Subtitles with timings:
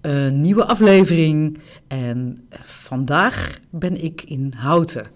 [0.00, 5.06] Een nieuwe aflevering en vandaag ben ik in Houten.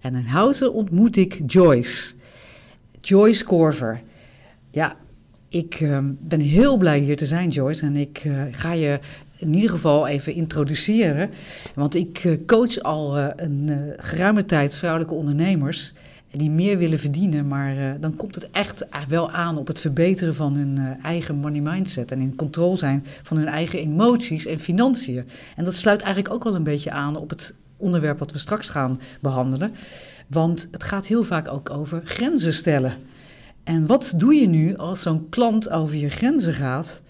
[0.00, 2.14] En in Houten ontmoet ik Joyce.
[3.00, 4.02] Joyce Korver.
[4.70, 4.96] Ja,
[5.48, 7.82] ik uh, ben heel blij hier te zijn, Joyce.
[7.82, 8.98] En ik uh, ga je
[9.36, 11.30] in ieder geval even introduceren.
[11.74, 15.92] Want ik uh, coach al een geruime tijd vrouwelijke ondernemers
[16.36, 20.34] die meer willen verdienen, maar uh, dan komt het echt wel aan op het verbeteren
[20.34, 24.60] van hun uh, eigen money mindset en in controle zijn van hun eigen emoties en
[24.60, 25.24] financiën.
[25.56, 28.68] En dat sluit eigenlijk ook wel een beetje aan op het onderwerp wat we straks
[28.68, 29.72] gaan behandelen,
[30.26, 32.94] want het gaat heel vaak ook over grenzen stellen.
[33.64, 37.02] En wat doe je nu als zo'n klant over je grenzen gaat,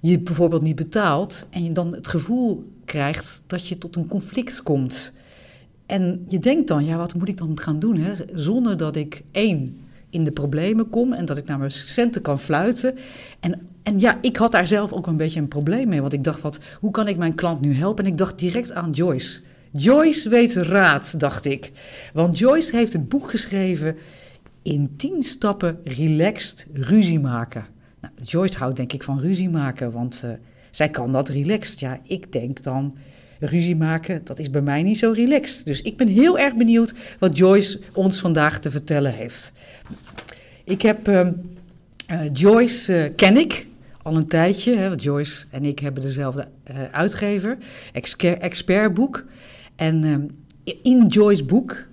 [0.00, 4.62] je bijvoorbeeld niet betaalt en je dan het gevoel krijgt dat je tot een conflict
[4.62, 5.12] komt?
[5.88, 7.96] En je denkt dan, ja, wat moet ik dan gaan doen?
[7.96, 8.12] Hè?
[8.32, 12.38] Zonder dat ik één in de problemen kom en dat ik naar mijn centen kan
[12.38, 12.94] fluiten.
[13.40, 16.00] En, en ja, ik had daar zelf ook een beetje een probleem mee.
[16.00, 18.04] Want ik dacht, wat, hoe kan ik mijn klant nu helpen?
[18.04, 19.40] En ik dacht direct aan Joyce.
[19.72, 21.72] Joyce weet raad, dacht ik.
[22.12, 23.96] Want Joyce heeft het boek geschreven
[24.62, 27.66] in tien stappen relaxed ruzie maken.
[28.00, 30.30] Nou, Joyce houdt denk ik van ruzie maken, want uh,
[30.70, 31.80] zij kan dat relaxed.
[31.80, 32.96] Ja, ik denk dan
[33.38, 35.66] ruzie maken, dat is bij mij niet zo relaxed.
[35.66, 39.52] Dus ik ben heel erg benieuwd wat Joyce ons vandaag te vertellen heeft.
[40.64, 41.28] Ik heb uh,
[42.10, 43.66] uh, Joyce, uh, ken ik
[44.02, 47.58] al een tijdje, hè, Joyce en ik hebben dezelfde eh, uitgever,
[48.20, 49.24] expertboek.
[49.76, 50.26] En ehm,
[50.82, 51.86] in Joyce's boek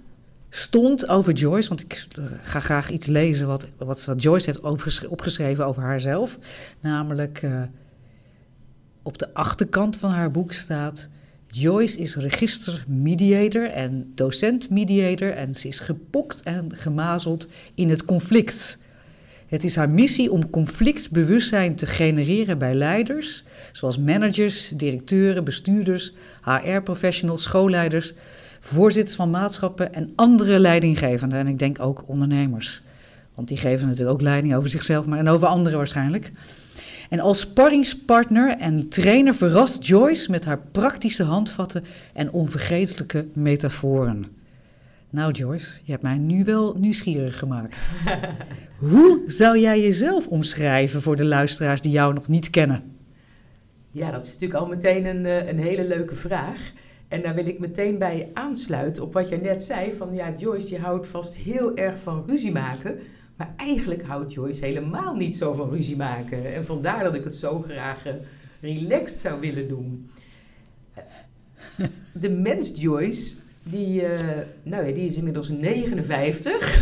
[0.49, 2.07] stond over Joyce, want ik
[2.41, 6.39] ga graag iets lezen wat, wat Joyce heeft opgeschreven over haarzelf.
[6.79, 7.47] Namelijk
[9.03, 11.07] op de achterkant van haar boek staat:
[11.57, 18.77] Joyce is registermediator en docent-mediator en ze is gepokt en gemazeld in het conflict.
[19.47, 27.43] Het is haar missie om conflictbewustzijn te genereren bij leiders, zoals managers, directeuren, bestuurders, HR-professionals,
[27.43, 28.13] schoolleiders,
[28.59, 31.39] voorzitters van maatschappen en andere leidinggevenden.
[31.39, 32.81] En ik denk ook ondernemers.
[33.35, 36.31] Want die geven natuurlijk ook leiding over zichzelf, maar en over anderen waarschijnlijk.
[37.09, 41.83] En als sparringspartner en trainer verrast Joyce met haar praktische handvatten
[42.13, 44.25] en onvergetelijke metaforen.
[45.09, 47.91] Nou Joyce, je hebt mij nu wel nieuwsgierig gemaakt.
[48.79, 52.83] Hoe zou jij jezelf omschrijven voor de luisteraars die jou nog niet kennen?
[53.91, 56.71] Ja, dat is natuurlijk al meteen een, eh, een hele leuke vraag.
[57.07, 59.93] En daar wil ik meteen bij aansluiten op wat jij net zei.
[59.93, 62.99] Van ja, Joyce, je houdt vast heel erg van ruzie maken.
[63.35, 66.53] Maar eigenlijk houdt Joyce helemaal niet zo van ruzie maken.
[66.53, 68.13] En vandaar dat ik het zo graag uh,
[68.61, 70.09] relaxed zou willen doen.
[72.21, 74.19] De mens Joyce, die, uh,
[74.63, 76.81] nou ja, die is inmiddels 59.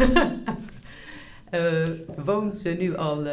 [1.51, 1.87] uh,
[2.25, 3.23] woont nu al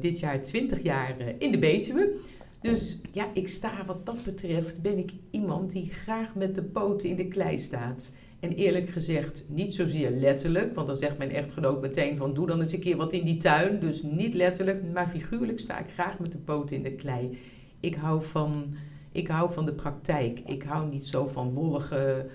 [0.00, 2.12] dit jaar 20 jaar in de Betuwe.
[2.60, 7.08] Dus ja, ik sta wat dat betreft, ben ik iemand die graag met de poten
[7.08, 8.12] in de klei staat.
[8.40, 12.60] En eerlijk gezegd, niet zozeer letterlijk, want dan zegt mijn echtgenoot meteen van doe dan
[12.60, 13.80] eens een keer wat in die tuin.
[13.80, 17.38] Dus niet letterlijk, maar figuurlijk sta ik graag met de poten in de klei.
[17.80, 18.74] Ik hou van,
[19.12, 20.38] ik hou van de praktijk.
[20.46, 22.26] Ik hou niet zo van wollige,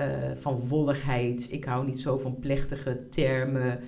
[0.00, 1.46] uh, van wolligheid.
[1.50, 3.80] Ik hou niet zo van plechtige termen.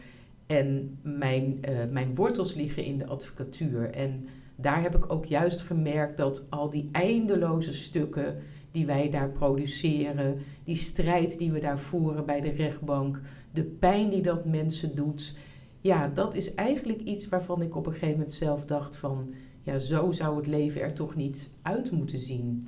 [0.47, 3.91] En mijn, uh, mijn wortels liggen in de advocatuur.
[3.91, 8.37] En daar heb ik ook juist gemerkt dat al die eindeloze stukken
[8.75, 14.11] die wij daar produceren, die strijd die we daar voeren bij de rechtbank, de pijn
[14.11, 15.37] die dat mensen doet.
[15.81, 19.79] Ja, dat is eigenlijk iets waarvan ik op een gegeven moment zelf dacht van, ja,
[19.79, 22.63] zo zou het leven er toch niet uit moeten zien.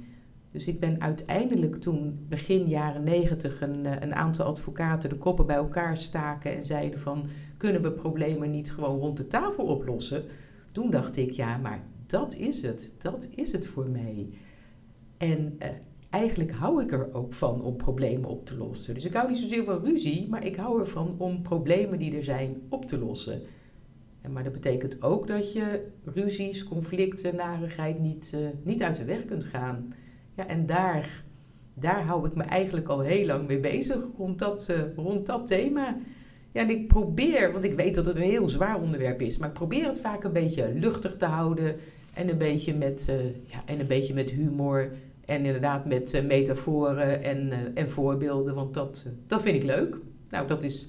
[0.51, 5.47] Dus ik ben uiteindelijk toen begin jaren negentig een, eh, een aantal advocaten de koppen
[5.47, 7.27] bij elkaar staken en zeiden van,
[7.57, 10.25] kunnen we problemen niet gewoon rond de tafel oplossen?
[10.73, 12.91] toen dacht ik, ja, maar dat is het.
[12.99, 14.29] Dat is het voor mij.
[15.17, 15.69] En eh,
[16.17, 18.95] eigenlijk hou ik er ook van om problemen op te lossen.
[18.95, 22.23] Dus ik hou niet zozeer van ruzie, maar ik hou ervan om problemen die er
[22.23, 23.43] zijn op te lossen.
[24.21, 29.05] En maar dat betekent ook dat je ruzies, conflicten, narigheid niet, uh, niet uit de
[29.05, 29.95] weg kunt gaan.
[30.35, 31.25] Ja, en daar,
[31.75, 35.47] daar hou ik me eigenlijk al heel lang mee bezig, rond dat, uh, rond dat
[35.47, 35.97] thema.
[36.53, 39.49] Ja, en ik probeer, want ik weet dat het een heel zwaar onderwerp is, maar
[39.49, 41.77] ik probeer het vaak een beetje luchtig te houden
[42.15, 44.91] en een beetje met, uh, ja, en een beetje met humor
[45.27, 49.97] en inderdaad met uh, metaforen en, uh, en voorbeelden, want dat, dat vind ik leuk.
[50.31, 50.89] Nou, dat is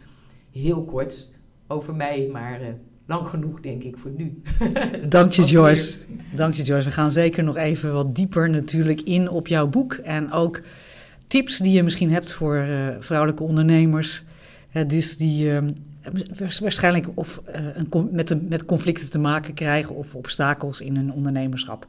[0.52, 1.30] heel kort
[1.68, 2.60] over mij, maar
[3.06, 4.42] lang genoeg denk ik voor nu.
[5.10, 5.98] Dank je Joyce.
[6.36, 6.86] Dank je Joyce.
[6.86, 10.62] We gaan zeker nog even wat dieper natuurlijk in op jouw boek en ook
[11.28, 12.66] tips die je misschien hebt voor
[13.00, 14.26] vrouwelijke ondernemers
[14.88, 15.58] dus die uh,
[16.60, 21.12] waarschijnlijk of, uh, een, met, de, met conflicten te maken krijgen of obstakels in hun
[21.12, 21.88] ondernemerschap.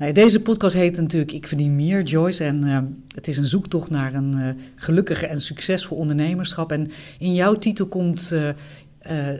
[0.00, 2.44] Nou, deze podcast heet natuurlijk Ik verdien meer, Joyce.
[2.44, 2.78] En uh,
[3.14, 6.72] het is een zoektocht naar een uh, gelukkige en succesvol ondernemerschap.
[6.72, 8.48] En in jouw titel komt uh,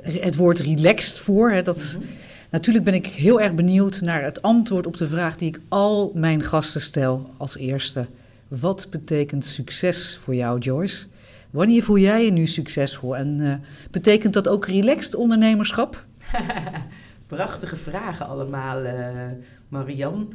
[0.02, 1.50] het woord relaxed voor.
[1.50, 2.10] Hè, dat, mm -hmm.
[2.50, 6.12] Natuurlijk ben ik heel erg benieuwd naar het antwoord op de vraag die ik al
[6.14, 8.06] mijn gasten stel als eerste.
[8.48, 11.06] Wat betekent succes voor jou, Joyce?
[11.50, 13.16] Wanneer voel jij je nu succesvol?
[13.16, 16.04] En betekent dat ook relaxed ondernemerschap?
[17.30, 19.26] Prachtige vragen allemaal, uh,
[19.68, 20.32] Marian.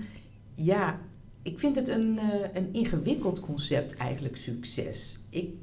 [0.56, 1.00] Ja,
[1.42, 5.20] ik vind het een, uh, een ingewikkeld concept eigenlijk, succes.
[5.30, 5.54] Ik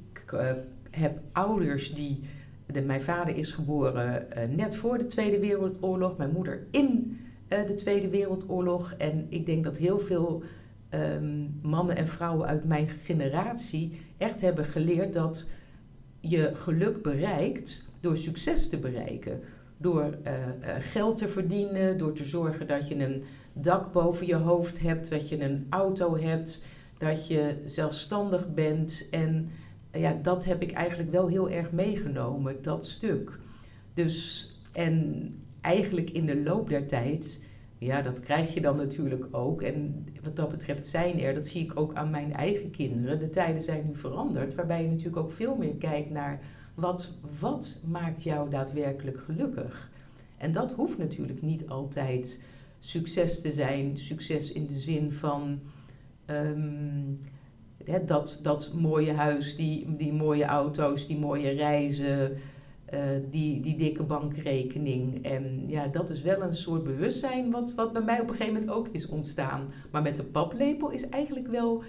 [0.90, 2.20] heb ouders die...
[2.84, 4.26] Mijn vader is geboren
[4.56, 6.17] net voor de Tweede Wereldoorlog.
[6.17, 7.19] Mijn moeder in
[7.49, 8.94] de Tweede Wereldoorlog.
[8.99, 10.43] En ik denk dat heel veel
[10.94, 15.49] um, mannen en vrouwen uit mijn generatie echt hebben geleerd dat
[16.20, 19.40] je geluk bereikt door succes te bereiken.
[19.82, 24.34] Door uh, uh, geld te verdienen, door te zorgen dat je een dak boven je
[24.34, 26.64] hoofd hebt, dat je een auto hebt,
[26.99, 29.08] dat je zelfstandig bent.
[29.11, 29.50] En
[29.93, 33.38] uh, ja, dat heb ik eigenlijk wel heel erg meegenomen, dat stuk.
[33.94, 35.26] Dus, en
[35.61, 37.40] eigenlijk in de loop der tijd
[37.84, 39.62] ja, dat krijg je dan natuurlijk ook.
[39.62, 43.19] En wat dat betreft zijn er, dat zie ik ook aan mijn eigen kinderen.
[43.19, 46.40] De tijden zijn nu veranderd, waarbij je natuurlijk ook veel meer kijkt naar
[46.74, 49.90] wat, wat maakt jou daadwerkelijk gelukkig.
[50.38, 52.40] En dat hoeft natuurlijk niet altijd
[52.80, 53.96] succes te zijn.
[53.96, 55.60] Succes in de zin van
[56.26, 57.19] um,
[58.06, 62.36] dat, dat mooie huis, die, die mooie auto's, die mooie reizen.
[62.94, 65.24] Uh, die, die dikke bankrekening.
[65.24, 68.54] En ja, dat is wel een soort bewustzijn wat, wat bij mij op een gegeven
[68.54, 69.72] moment ook is ontstaan.
[69.90, 71.82] Maar met de paplepel is eigenlijk wel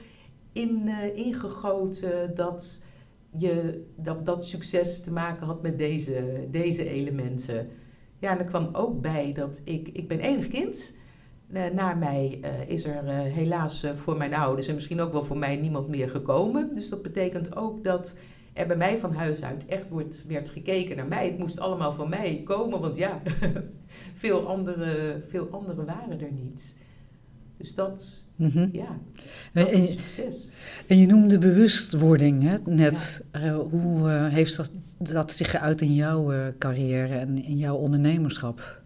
[0.52, 2.83] in, uh, ingegoten dat,
[3.38, 7.70] je, dat, dat succes te maken had met deze, deze elementen.
[8.20, 10.96] Ja, en er kwam ook bij dat ik, ik ben enig kind.
[11.48, 15.56] Uh, na mij is er helaas voor mijn ouders en misschien ook wel voor mij
[15.56, 16.74] niemand meer gekomen.
[16.74, 18.16] Dus dat betekent ook dat
[18.54, 21.26] er bij mij van huis uit echt wordt, werd gekeken naar mij.
[21.26, 23.22] Het moest allemaal van mij komen, want ja,
[24.14, 26.76] veel andere, veel andere waren er niet.
[27.64, 28.70] Dus dat, mm -hmm.
[28.72, 29.00] ja,
[29.54, 30.52] dat en, is succes.
[30.88, 33.26] En je noemde bewustwording hè, net.
[33.32, 33.46] Ja.
[33.46, 37.76] Uh, hoe uh, heeft dat, dat zich geuit in jouw uh, carrière en in jouw
[37.76, 38.82] ondernemerschap?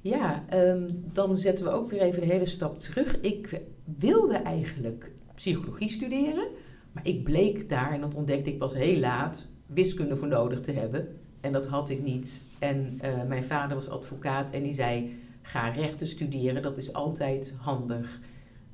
[0.00, 3.20] Ja, um, dan zetten we ook weer even een hele stap terug.
[3.20, 3.60] Ik
[3.98, 6.46] wilde eigenlijk psychologie studeren.
[6.92, 10.72] Maar ik bleek daar, en dat ontdekte ik pas heel laat, wiskunde voor nodig te
[10.72, 11.08] hebben.
[11.40, 12.42] En dat had ik niet.
[12.58, 18.20] En mijn vader was advocaat en die zei: ga rechten studeren, dat is altijd handig.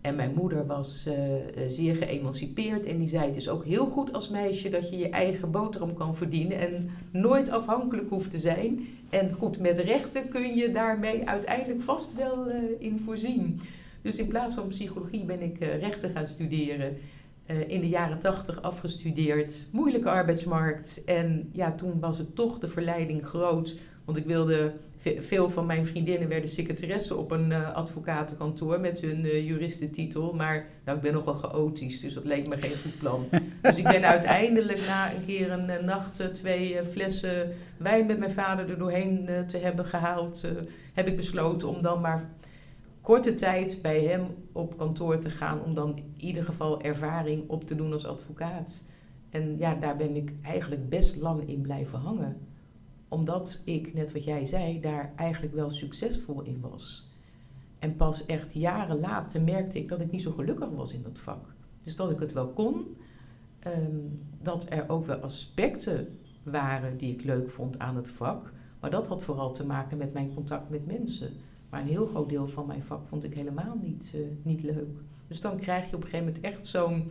[0.00, 1.14] En mijn moeder was uh,
[1.66, 5.08] zeer geëmancipeerd en die zei: Het is ook heel goed als meisje dat je je
[5.08, 8.86] eigen boterham kan verdienen en nooit afhankelijk hoeft te zijn.
[9.08, 13.60] En goed, met rechten kun je daarmee uiteindelijk vast wel uh, in voorzien.
[14.02, 16.96] Dus in plaats van psychologie ben ik rechten gaan studeren.
[17.66, 21.04] In de jaren tachtig afgestudeerd, moeilijke arbeidsmarkt.
[21.04, 23.76] En ja, toen was het toch de verleiding groot.
[24.10, 24.72] Want ik wilde,
[25.18, 30.32] veel van mijn vriendinnen werden secretaresse op een uh, advocatenkantoor met hun uh, juristentitel.
[30.32, 33.28] Maar nou, ik ben nogal chaotisch, dus dat leek me geen goed plan.
[33.62, 38.70] dus ik ben uiteindelijk na een keer een nacht twee flessen wijn met mijn vader
[38.70, 40.46] er doorheen te hebben gehaald,
[40.92, 42.30] heb ik besloten om dan maar
[43.00, 47.64] korte tijd bij hem op kantoor te gaan om dan in ieder geval ervaring op
[47.64, 48.84] te doen als advocaat.
[49.30, 52.49] En ja, daar ben ik eigenlijk best lang in blijven hangen.
[53.10, 57.10] Omdat ik, net wat jij zei, daar eigenlijk wel succesvol in was.
[57.78, 61.18] En pas echt jaren later merkte ik dat ik niet zo gelukkig was in dat
[61.18, 61.54] vak.
[61.82, 62.96] Dus dat ik het wel kon,
[63.66, 68.52] um, dat er ook wel aspecten waren die ik leuk vond aan het vak.
[68.80, 71.30] Maar dat had vooral te maken met mijn contact met mensen.
[71.70, 74.98] Maar een heel groot deel van mijn vak vond ik helemaal niet, uh, niet leuk.
[75.26, 77.10] Dus dan krijg je op een gegeven moment echt zo'n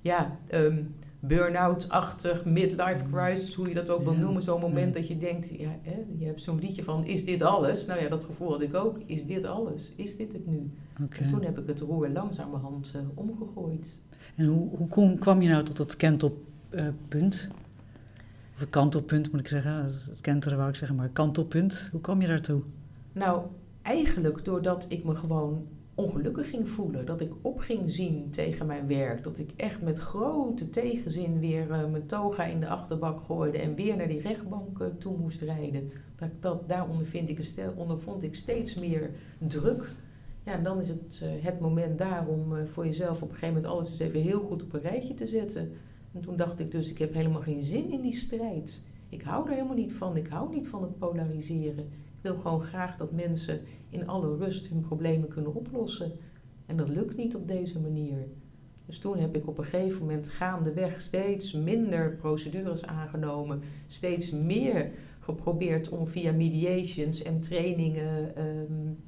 [0.00, 0.94] ja, um,
[1.26, 4.42] burn-out-achtig, midlife crisis, hoe je dat ook wil noemen.
[4.42, 7.86] Zo'n moment dat je denkt, ja, hè, je hebt zo'n liedje van, is dit alles?
[7.86, 8.98] Nou ja, dat gevoel had ik ook.
[9.06, 9.92] Is dit alles?
[9.96, 10.70] Is dit het nu?
[10.94, 14.00] En toen heb ik het roer langzamerhand uh, omgegooid.
[14.34, 17.48] En hoe, hoe kom, kwam je nou tot dat kentelpunt?
[17.50, 17.56] Uh,
[18.54, 19.84] of een kantelpunt moet ik zeggen.
[19.84, 21.88] Het kenteren wou ik zeggen, maar kantelpunt.
[21.92, 22.62] Hoe kwam je daartoe?
[23.12, 23.42] Nou,
[23.82, 27.06] eigenlijk doordat ik me gewoon ongelukkig ging voelen.
[27.06, 29.22] Dat ik op ging zien tegen mijn werk.
[29.22, 33.74] Dat ik echt met grote tegenzin weer uh, mijn toga in de achterbak gooide en
[33.74, 35.90] weer naar die rechtbank uh, toe moest rijden.
[36.16, 36.86] Dat, dat, daar
[37.26, 37.38] ik
[37.76, 39.92] ondervond ik steeds meer druk.
[40.44, 43.54] Ja, en dan is het uh, het moment daar om voor jezelf op een gegeven
[43.54, 45.72] moment alles eens even heel goed op een rijtje te zetten.
[46.12, 48.84] En toen dacht ik dus, ik heb helemaal geen zin in die strijd.
[49.08, 50.16] Ik hou er helemaal niet van.
[50.16, 51.88] Ik hou niet van het polariseren
[52.24, 56.12] wil gewoon graag dat mensen in alle rust hun problemen kunnen oplossen.
[56.66, 58.16] En dat lukt niet op deze manier.
[58.86, 64.90] Dus toen heb ik op een gegeven moment gaandeweg steeds minder procedures aangenomen, steeds meer
[65.20, 68.98] geprobeerd om via mediations en trainingen um,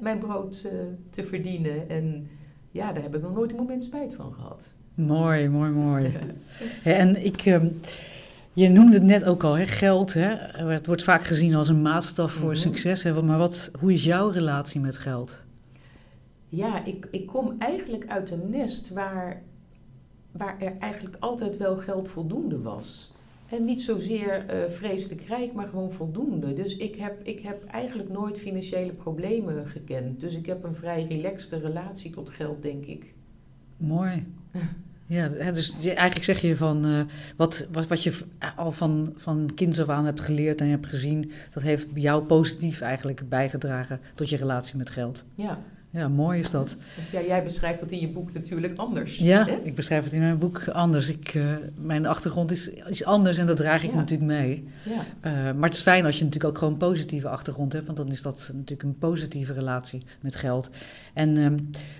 [0.00, 0.72] mijn brood uh,
[1.10, 1.88] te verdienen.
[1.88, 2.28] En
[2.70, 4.74] ja, daar heb ik nog nooit een moment spijt van gehad.
[4.94, 6.12] Mooi, mooi, mooi.
[6.84, 7.46] en ik.
[7.46, 7.80] Um,
[8.52, 9.66] je noemde het net ook al, hè?
[9.66, 10.14] geld.
[10.14, 10.28] Hè?
[10.72, 13.02] Het wordt vaak gezien als een maatstaf voor mm succes.
[13.02, 13.22] Hè?
[13.22, 15.44] Maar wat, hoe is jouw relatie met geld?
[16.48, 19.42] Ja, ik, ik kom eigenlijk uit een nest waar,
[20.30, 23.12] waar er eigenlijk altijd wel geld voldoende was.
[23.48, 26.54] En niet zozeer uh, vreselijk rijk, maar gewoon voldoende.
[26.54, 30.20] Dus ik heb, ik heb eigenlijk nooit financiële problemen gekend.
[30.20, 33.14] Dus ik heb een vrij relaxte relatie tot geld, denk ik.
[33.76, 34.26] Mooi.
[35.10, 37.00] Ja, dus eigenlijk zeg je van uh,
[37.36, 38.18] wat, wat, wat je
[38.56, 42.80] al van, van kinds af aan hebt geleerd en hebt gezien, dat heeft jou positief
[42.80, 45.24] eigenlijk bijgedragen tot je relatie met geld.
[45.34, 45.58] Ja.
[45.92, 46.76] Ja, mooi is dat.
[47.12, 49.16] Ja, jij beschrijft dat in je boek natuurlijk anders.
[49.16, 49.60] Ja, hè?
[49.62, 51.08] ik beschrijf het in mijn boek anders.
[51.08, 54.68] Ik, uh, mijn achtergrond is, is anders en dat draag ik natuurlijk mee.
[54.84, 54.92] Ja.
[55.48, 57.98] Uh, maar het is fijn als je natuurlijk ook gewoon een positieve achtergrond hebt, want
[57.98, 60.70] dan is dat natuurlijk een positieve relatie met geld.
[61.14, 61.48] En, uh,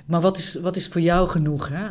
[0.06, 1.68] maar wat is, wat is voor jou genoeg?
[1.68, 1.86] Hè?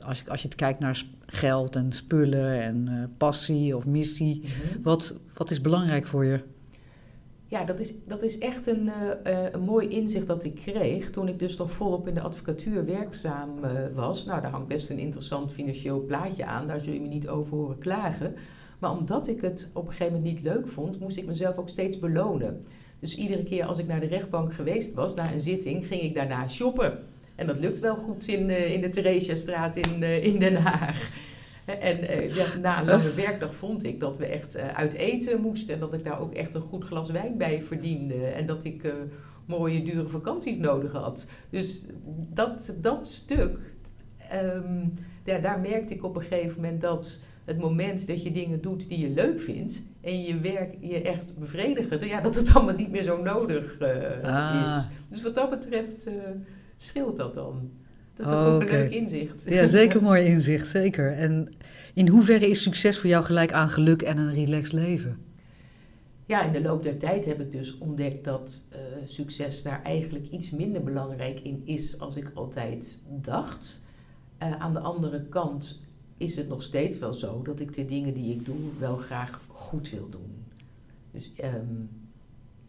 [0.00, 4.36] Als, je, als je het kijkt naar geld en spullen en uh, passie of missie,
[4.36, 4.82] mm-hmm.
[4.82, 6.40] wat, wat is belangrijk voor je?
[7.46, 8.90] Ja, dat is, dat is echt een,
[9.26, 12.84] uh, een mooi inzicht dat ik kreeg toen ik dus nog volop in de advocatuur
[12.84, 13.50] werkzaam
[13.94, 14.24] was.
[14.24, 17.56] Nou, daar hangt best een interessant financieel plaatje aan, daar zul je me niet over
[17.56, 18.34] horen klagen.
[18.78, 21.68] Maar omdat ik het op een gegeven moment niet leuk vond, moest ik mezelf ook
[21.68, 22.62] steeds belonen.
[22.98, 26.14] Dus iedere keer als ik naar de rechtbank geweest was, na een zitting, ging ik
[26.14, 26.98] daarna shoppen.
[27.40, 31.10] En dat lukt wel goed in, uh, in de Theresiastraat in, in Den Haag.
[31.64, 35.74] En uh, ja, na een lange werkdag vond ik dat we echt uit eten moesten.
[35.74, 38.26] En dat ik daar ook echt een goed glas wijn bij verdiende.
[38.26, 38.92] En dat ik
[39.44, 41.26] mooie, dure vakanties nodig had.
[41.50, 41.84] Dus
[42.34, 43.58] dat, dat stuk,
[44.54, 44.94] um,
[45.24, 48.88] ja, daar merkte ik op een gegeven moment dat het moment dat je dingen doet
[48.88, 49.82] die je leuk vindt.
[50.00, 52.06] En je werk je echt bevredigen.
[52.06, 53.76] Ja, dat het allemaal niet meer zo nodig
[54.22, 54.62] ah.
[54.64, 54.88] is.
[55.08, 56.06] Dus wat dat betreft
[56.82, 57.70] scheelt dat dan.
[58.14, 59.44] Dat is ook een leuk inzicht.
[59.48, 61.12] Ja, zeker mooi inzicht, zeker.
[61.12, 61.48] En
[61.94, 65.18] in hoeverre is succes voor jou gelijk aan geluk en een relaxed leven?
[66.26, 70.28] Ja, in de loop der tijd heb ik dus ontdekt dat uh, succes daar eigenlijk
[70.28, 73.82] iets minder belangrijk in is als ik altijd dacht.
[74.42, 75.82] Uh, aan de andere kant
[76.16, 79.40] is het nog steeds wel zo dat ik de dingen die ik doe wel graag
[79.48, 80.44] goed wil doen.
[81.10, 81.88] Dus um,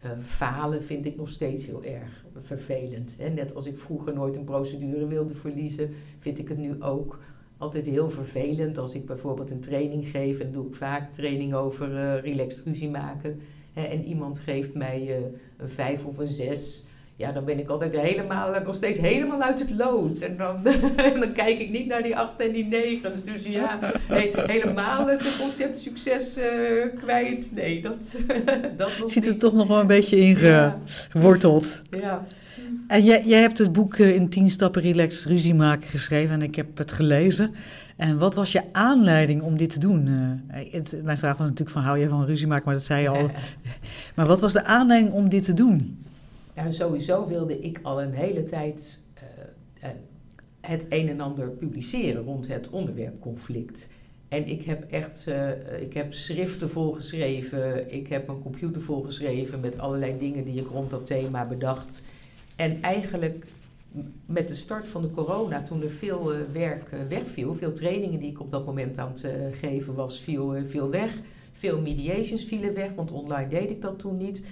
[0.04, 3.14] uh, falen vind ik nog steeds heel erg vervelend.
[3.18, 3.28] Hè?
[3.28, 7.18] Net als ik vroeger nooit een procedure wilde verliezen, vind ik het nu ook
[7.56, 10.38] altijd heel vervelend als ik bijvoorbeeld een training geef.
[10.38, 13.40] En doe ik vaak training over uh, relaxed ruzie maken.
[13.72, 13.82] Hè?
[13.82, 16.84] En iemand geeft mij uh, een vijf of een zes
[17.22, 20.20] ja, dan ben ik altijd helemaal, nog steeds helemaal uit het lood.
[20.20, 20.62] En dan,
[21.20, 23.12] dan kijk ik niet naar die acht en die negen.
[23.12, 23.78] Dus, dus ja,
[24.46, 26.44] helemaal het concept succes uh,
[27.02, 27.50] kwijt.
[27.54, 28.16] Nee, dat,
[28.76, 30.36] dat nog Zit er toch nog wel een beetje in
[31.08, 31.82] geworteld.
[31.90, 31.98] Ja.
[31.98, 32.26] ja.
[32.86, 36.54] En jij, jij hebt het boek in 10 stappen relaxed ruzie maken geschreven en ik
[36.54, 37.54] heb het gelezen.
[37.96, 40.06] En wat was je aanleiding om dit te doen?
[40.06, 43.02] Uh, het, mijn vraag was natuurlijk van hou je van ruzie maken, maar dat zei
[43.02, 43.30] je al.
[44.16, 46.01] maar wat was de aanleiding om dit te doen?
[46.54, 49.96] Nou, sowieso wilde ik al een hele tijd uh, uh,
[50.60, 53.88] het een en ander publiceren rond het onderwerp conflict.
[54.28, 59.78] En ik heb echt, uh, ik heb schriften volgeschreven, ik heb een computer volgeschreven met
[59.78, 62.02] allerlei dingen die ik rond dat thema bedacht.
[62.56, 63.46] En eigenlijk
[64.26, 68.40] met de start van de corona, toen er veel werk wegviel, veel trainingen die ik
[68.40, 71.18] op dat moment aan het geven was, viel, viel weg
[71.52, 74.42] Veel mediations vielen weg, want online deed ik dat toen niet.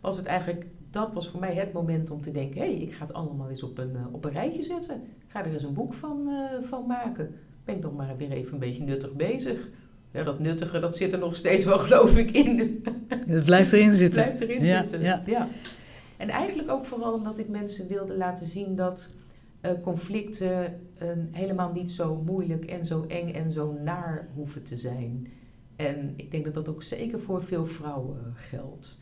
[0.00, 2.92] Was het eigenlijk, dat was voor mij het moment om te denken: hé, hey, ik
[2.92, 4.94] ga het allemaal eens op een, op een rijtje zetten.
[4.96, 6.28] Ik ga er eens een boek van,
[6.60, 7.34] van maken.
[7.64, 9.68] Ben ik nog maar weer even een beetje nuttig bezig.
[10.12, 12.82] Ja, dat nuttige, dat zit er nog steeds wel, geloof ik, in.
[13.26, 14.24] Het blijft erin zitten.
[14.24, 15.22] Het blijft erin zitten, ja.
[15.26, 15.48] ja.
[16.16, 19.08] En eigenlijk ook vooral omdat ik mensen wilde laten zien dat
[19.62, 24.76] uh, conflicten uh, helemaal niet zo moeilijk en zo eng en zo naar hoeven te
[24.76, 25.26] zijn.
[25.76, 28.98] En ik denk dat dat ook zeker voor veel vrouwen geldt.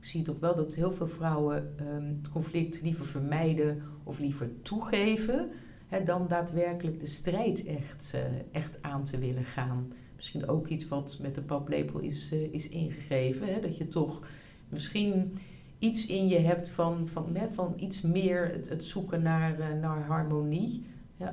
[0.00, 5.50] Zie toch wel dat heel veel vrouwen um, het conflict liever vermijden of liever toegeven,
[5.86, 8.20] hè, dan daadwerkelijk de strijd echt, uh,
[8.52, 9.92] echt aan te willen gaan.
[10.16, 13.54] Misschien ook iets wat met de paplepel is, is ingegeven.
[13.54, 14.26] Hè, dat je toch
[14.68, 15.38] misschien
[15.78, 20.84] iets in je hebt van, van, van iets meer het, zoeken naar, uh, naar harmonie.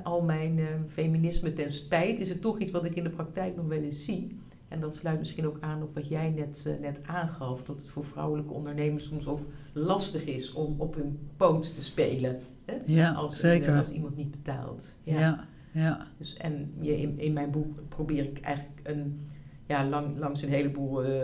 [0.02, 3.56] Al mijn uh, feminisme ten spijt is het toch iets wat ik in de praktijk
[3.56, 4.38] nog wel eens zie.
[4.74, 7.64] En dat sluit misschien ook aan op wat jij net, uh, net aangaf.
[7.64, 9.40] Dat het voor vrouwelijke ondernemers soms ook
[9.72, 12.40] lastig is om op hun poot te spelen.
[12.64, 12.74] Hè?
[12.84, 13.76] Ja, als, zeker.
[13.76, 14.96] als iemand niet betaalt.
[15.02, 15.46] Ja, ja.
[15.72, 16.06] ja.
[16.18, 19.28] Dus, en in, in mijn boek probeer ik eigenlijk een
[19.66, 21.14] ja, lang, langs een heleboel uh,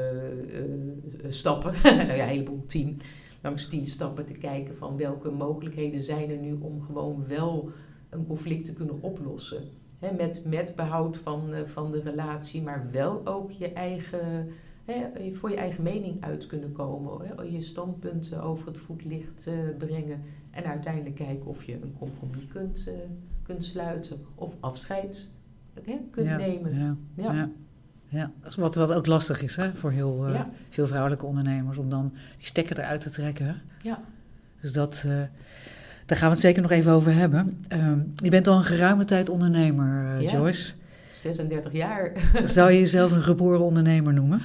[1.29, 3.01] stappen, nou ja, een heleboel tien,
[3.43, 7.71] langs tien stappen te kijken van welke mogelijkheden zijn er nu om gewoon wel
[8.09, 9.63] een conflict te kunnen oplossen.
[10.01, 14.49] He, met, met behoud van, uh, van de relatie, maar wel ook je eigen,
[14.85, 17.27] he, voor je eigen mening uit kunnen komen.
[17.27, 22.89] He, je standpunten over het voetlicht brengen en uiteindelijk kijken of je een compromis kunt,
[23.43, 25.31] kunt sluiten of afscheid
[26.11, 26.75] kunt ja, nemen.
[26.75, 27.33] Ja, ja.
[27.33, 27.51] ja.
[28.13, 32.13] Ja, wat, wat ook lastig is hè, voor heel uh, veel vrouwelijke ondernemers om dan
[32.37, 33.61] die stekker eruit te trekken.
[33.79, 34.03] Ja.
[34.61, 35.07] Dus dat,
[36.11, 37.65] daar gaan we het zeker nog even over hebben.
[37.73, 40.73] Uh, je bent al een geruime tijd ondernemer, ja, Joyce.
[41.15, 42.13] 36 jaar.
[42.45, 44.43] Zou je jezelf een geboren ondernemer noemen?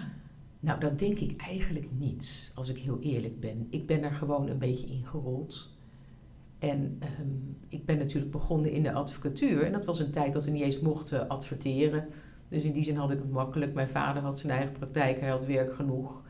[0.59, 3.67] Nou, dat denk ik eigenlijk niet, als ik heel eerlijk ben.
[3.69, 5.69] Ik ben er gewoon een beetje ingerold.
[6.59, 9.63] En um, ik ben natuurlijk begonnen in de advocatuur.
[9.63, 12.07] En dat was een tijd dat we niet eens mochten adverteren.
[12.49, 13.73] Dus in die zin had ik het makkelijk.
[13.73, 16.21] Mijn vader had zijn eigen praktijk, hij had werk genoeg.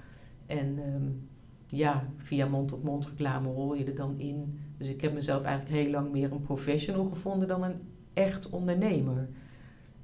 [0.46, 1.28] En um,
[1.68, 4.60] ja, via mond-tot-mond reclame rol je er dan in.
[4.78, 7.82] Dus ik heb mezelf eigenlijk heel lang meer een professional gevonden dan een
[8.14, 9.28] echt ondernemer.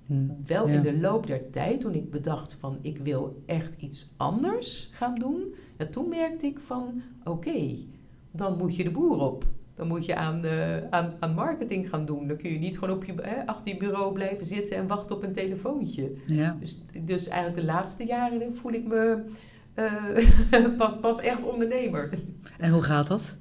[0.06, 0.38] Hmm.
[0.46, 0.74] Wel ja.
[0.74, 5.16] in de loop der tijd, toen ik bedacht van ik wil echt iets anders gaan
[5.16, 5.54] doen.
[5.78, 7.88] Ja, toen merkte ik van oké, okay,
[8.32, 9.46] dan moet je de boer op.
[9.76, 12.28] Dan moet je aan, uh, aan, aan marketing gaan doen.
[12.28, 15.16] Dan kun je niet gewoon op je, eh, achter je bureau blijven zitten en wachten
[15.16, 16.12] op een telefoontje.
[16.26, 16.58] Ja.
[16.60, 19.24] Dus, dus eigenlijk de laatste jaren voel ik me
[19.76, 22.10] uh, pas, pas echt ondernemer.
[22.58, 23.38] En hoe gaat dat?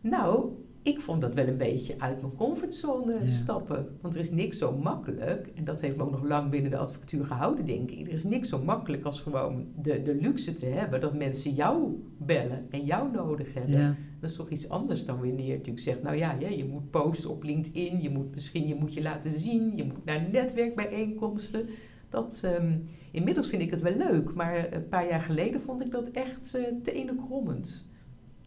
[0.00, 3.26] Nou, ik vond dat wel een beetje uit mijn comfortzone ja.
[3.26, 3.98] stappen.
[4.00, 6.76] Want er is niks zo makkelijk, en dat heeft me ook nog lang binnen de
[6.76, 8.06] advocatuur gehouden, denk ik.
[8.06, 12.02] Er is niks zo makkelijk als gewoon de, de luxe te hebben dat mensen jou
[12.18, 13.80] bellen en jou nodig hebben.
[13.80, 13.96] Ja.
[14.20, 17.30] Dat is toch iets anders dan wanneer je natuurlijk zegt, nou ja, je moet posten
[17.30, 21.68] op LinkedIn, je moet misschien je, moet je laten zien, je moet naar netwerkbijeenkomsten.
[22.08, 25.90] Dat, um, inmiddels vind ik het wel leuk, maar een paar jaar geleden vond ik
[25.90, 27.88] dat echt uh, tenenkrommend.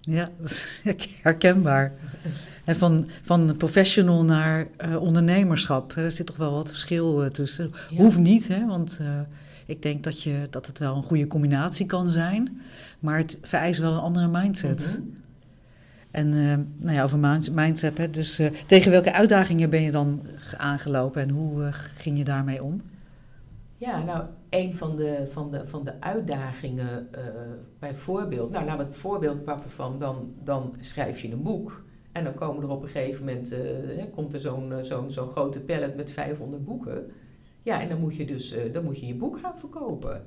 [0.05, 0.81] Ja, dat is
[1.21, 1.93] herkenbaar.
[2.65, 7.71] En van, van professional naar uh, ondernemerschap, er zit toch wel wat verschil uh, tussen.
[7.89, 7.97] Ja.
[7.97, 9.07] Hoeft niet, hè, want uh,
[9.65, 12.61] ik denk dat, je, dat het wel een goede combinatie kan zijn,
[12.99, 14.87] maar het vereist wel een andere mindset.
[14.87, 15.21] Mm -hmm.
[16.11, 16.29] En
[16.77, 17.19] nou ja, over
[17.53, 20.21] mindset, hè, dus tegen welke uitdagingen ben je dan
[20.57, 22.81] aangelopen en hoe ging je daarmee om?
[23.77, 27.19] Ja, nou, een van de, van de, van de uitdagingen, uh,
[27.79, 31.83] bijvoorbeeld, nou laten we het voorbeeld pakken van, dan, dan schrijf je een boek.
[32.11, 35.61] En dan komen er op een gegeven moment, hè, komt er zo'n zo'n zo'n grote
[35.61, 37.11] pallet met 500 boeken.
[37.61, 40.25] Ja, en dan moet je dus dan moet je, je boek gaan verkopen.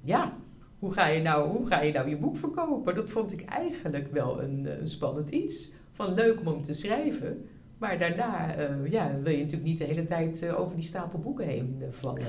[0.00, 0.36] Ja,
[0.78, 2.94] hoe ga, je nou, hoe ga je nou je boek verkopen?
[2.94, 5.72] Dat vond ik eigenlijk wel een, een spannend iets.
[5.92, 7.46] Van leuk om hem te schrijven,
[7.78, 11.82] maar daarna ja, wil je natuurlijk niet de hele tijd over die stapel boeken heen
[11.90, 12.26] vallen.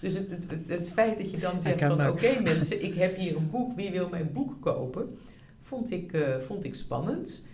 [0.00, 3.36] Dus het, het, feit dat je dan zegt van oké okay, mensen, ik heb hier
[3.36, 5.18] een boek, wie wil mijn boek kopen?
[5.60, 7.46] Vond ik, vond ik spannend.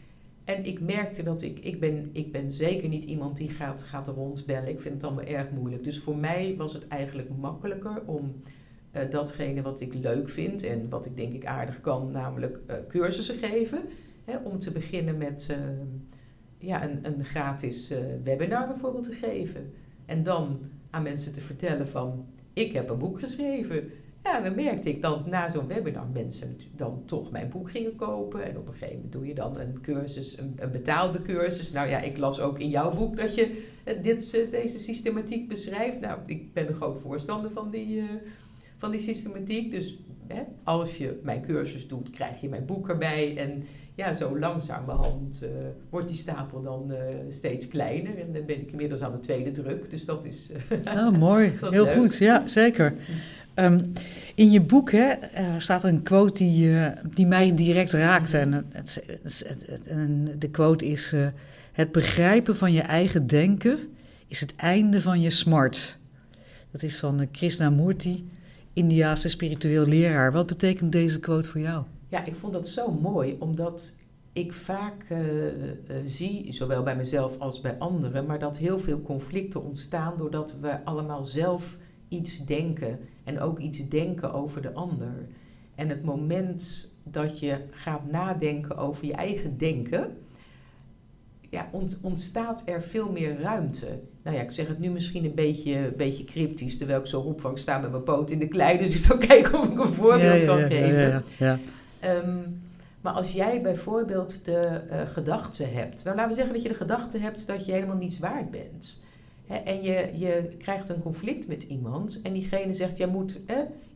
[0.44, 4.08] En ik merkte dat ik, ik ben, ik ben zeker niet iemand die gaat, gaat
[4.08, 4.68] rondbellen.
[4.68, 5.84] Ik vind het allemaal erg moeilijk.
[5.84, 8.42] Dus voor mij was het eigenlijk makkelijker om
[9.10, 13.80] datgene wat ik leuk vind en wat ik denk ik aardig kan, namelijk cursussen geven.
[14.24, 15.56] Hè, om te beginnen met
[16.58, 17.92] ja, een, een gratis
[18.24, 19.72] webinar bijvoorbeeld te geven.
[20.04, 20.58] En dan
[20.90, 23.90] aan mensen te vertellen van, ik heb een boek geschreven.
[24.22, 28.44] Ja, dan merkte ik dat na zo'n webinar mensen dan toch mijn boek gingen kopen.
[28.44, 31.72] En op een gegeven moment doe je dan een cursus, een, een betaalde cursus.
[31.72, 33.64] Nou ja, ik las ook in jouw boek dat je
[34.02, 36.00] dit, deze systematiek beschrijft.
[36.00, 38.04] Nou, ik ben een groot voorstander van die, uh,
[38.76, 39.70] van die systematiek.
[39.70, 43.36] Dus hè, als je mijn cursus doet, krijg je mijn boek erbij.
[43.36, 43.64] En
[43.96, 45.48] ja, zo langzamerhand uh,
[45.90, 46.98] wordt die stapel dan uh,
[47.30, 48.18] steeds kleiner.
[48.18, 49.90] En dan ben ik inmiddels aan de tweede druk.
[49.90, 50.50] Dus dat is.
[50.84, 51.52] oh, mooi.
[51.60, 51.94] Heel leuk.
[51.94, 52.16] goed.
[52.16, 52.94] Ja, zeker.
[53.54, 53.92] Um,
[54.34, 55.14] in je boek hè,
[55.58, 56.76] staat een quote die,
[57.14, 58.38] die mij direct raakte.
[58.38, 61.12] En, het, het, het, en de quote is:
[61.72, 63.78] Het begrijpen van je eigen denken
[64.28, 65.96] is het einde van je smart.
[66.70, 68.28] Dat is van Krishnamurti,
[68.72, 70.32] Indiaanse spiritueel leraar.
[70.32, 71.84] Wat betekent deze quote voor jou?
[72.08, 73.94] Ja, ik vond dat zo mooi, omdat
[74.32, 75.70] ik vaak uh, uh,
[76.04, 80.84] zie, zowel bij mezelf als bij anderen, maar dat heel veel conflicten ontstaan doordat we
[80.84, 81.76] allemaal zelf
[82.08, 85.26] iets denken en ook iets denken over de ander.
[85.74, 90.16] En het moment dat je gaat nadenken over je eigen denken,
[91.50, 91.70] ja,
[92.02, 94.00] ontstaat er veel meer ruimte.
[94.22, 97.40] Nou ja, ik zeg het nu misschien een beetje, beetje cryptisch, terwijl ik zo roep
[97.40, 99.78] van ik sta met mijn poot in de klei, dus ik zal kijken of ik
[99.78, 101.24] een voorbeeld kan geven.
[102.06, 102.62] Um,
[103.00, 106.74] maar als jij bijvoorbeeld de uh, gedachte hebt, nou laten we zeggen dat je de
[106.74, 109.04] gedachte hebt dat je helemaal niets waard bent.
[109.46, 113.38] En je, je krijgt een conflict met iemand en diegene zegt, jij moet,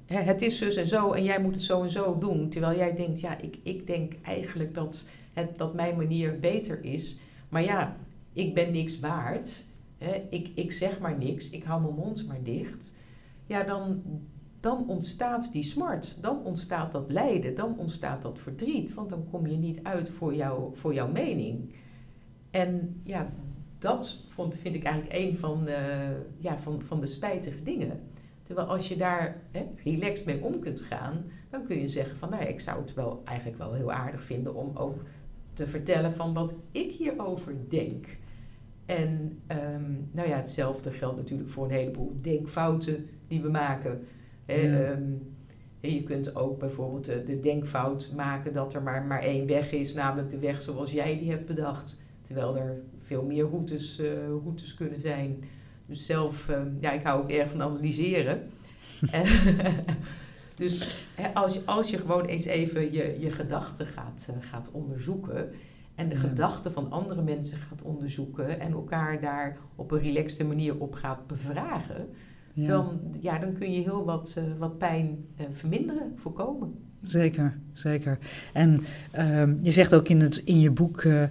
[0.06, 2.48] het is zus en zo en jij moet het zo en zo doen.
[2.48, 7.18] Terwijl jij denkt, ja, ik, ik denk eigenlijk dat, het, dat mijn manier beter is.
[7.48, 7.96] Maar ja,
[8.32, 9.64] ik ben niks waard.
[10.30, 12.94] Ik, ik zeg maar niks, ik hou mijn mond maar dicht.
[13.46, 14.02] Ja, dan,
[14.60, 19.46] dan ontstaat die smart, dan ontstaat dat lijden, dan ontstaat dat verdriet, want dan kom
[19.46, 21.74] je niet uit voor, jou, voor jouw mening.
[22.50, 23.32] En ja,
[23.78, 25.68] dat vond, vind ik eigenlijk een van,
[26.38, 28.00] ja, van, van de spijtige dingen.
[28.42, 32.30] Terwijl als je daar hè, relaxed mee om kunt gaan, dan kun je zeggen van,
[32.30, 35.02] nou ik zou het wel eigenlijk wel heel aardig vinden om ook
[35.52, 38.06] te vertellen van wat ik hierover denk.
[38.86, 39.42] En
[39.74, 44.06] um, nou ja, hetzelfde geldt natuurlijk voor een heleboel denkfouten die we maken.
[44.50, 44.90] Ja.
[44.90, 45.34] Um,
[45.80, 49.94] je kunt ook bijvoorbeeld de, de, denkfout maken dat er maar, maar één weg is,
[49.94, 51.98] namelijk de weg zoals jij die hebt bedacht.
[52.22, 55.44] Terwijl er veel meer routes, uh, routes kunnen zijn.
[55.86, 58.50] Dus zelf, um, ja, ik hou ook erg van analyseren.
[60.56, 64.70] dus hè, als, je, als je gewoon eens even je, je gedachten gaat, uh, gaat
[64.72, 65.50] onderzoeken
[65.94, 66.20] en de ja.
[66.20, 71.26] gedachten van andere mensen gaat onderzoeken en elkaar daar op een relaxte manier op gaat
[71.26, 72.08] bevragen,
[72.52, 72.66] ja.
[72.66, 76.74] Dan, ja, dan kun je heel wat, uh, wat pijn uh, verminderen, voorkomen.
[77.04, 78.18] Zeker, zeker.
[78.52, 78.84] En
[79.18, 81.22] uh, je zegt ook in, het, in je boek, uh,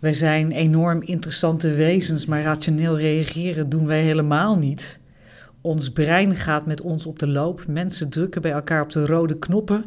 [0.00, 4.98] wij zijn enorm interessante wezens, maar rationeel reageren doen wij helemaal niet.
[5.60, 9.38] Ons brein gaat met ons op de loop, mensen drukken bij elkaar op de rode
[9.38, 9.84] knoppen,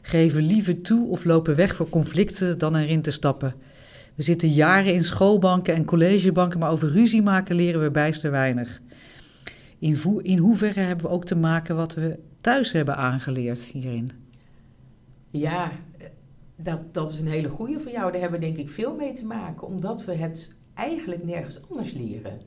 [0.00, 3.54] geven liever toe of lopen weg voor conflicten dan erin te stappen.
[4.14, 8.80] We zitten jaren in schoolbanken en collegebanken, maar over ruzie maken leren we bijster weinig.
[9.82, 14.10] In, in hoeverre hebben we ook te maken wat we thuis hebben aangeleerd hierin?
[15.30, 15.72] Ja,
[16.56, 18.12] dat, dat is een hele goede voor jou.
[18.12, 21.92] Daar hebben we denk ik veel mee te maken, omdat we het eigenlijk nergens anders
[21.92, 22.40] leren.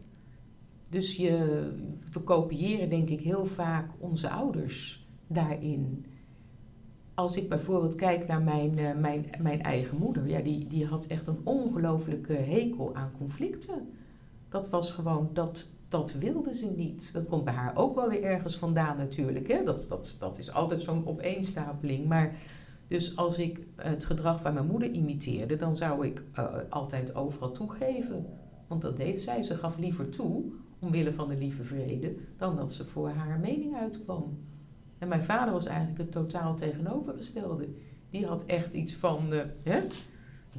[0.90, 1.68] Dus je,
[2.12, 6.06] we kopiëren denk ik heel vaak onze ouders daarin.
[7.14, 11.06] Als ik bijvoorbeeld kijk naar mijn, uh, mijn, mijn eigen moeder, ja, die, die had
[11.06, 13.90] echt een ongelofelijke hekel aan conflicten.
[14.50, 17.14] Dat was gewoon, dat, dat wilde ze niet.
[17.14, 19.48] Dat komt bij haar ook wel weer ergens vandaan natuurlijk.
[19.48, 19.64] Hè?
[19.64, 22.08] Dat, dat, dat is altijd zo'n opeenstapeling.
[22.08, 22.36] Maar
[22.88, 27.52] dus als ik het gedrag van mijn moeder imiteerde, dan zou ik uh, altijd overal
[27.52, 28.26] toegeven.
[28.68, 29.44] Want dat deed zij.
[29.44, 30.44] Ze gaf liever toe,
[30.80, 34.38] omwille van de lieve vrede, dan dat ze voor haar mening uitkwam.
[34.98, 37.68] En mijn vader was eigenlijk het totaal tegenovergestelde.
[38.10, 39.82] Die had echt iets van, uh, hè,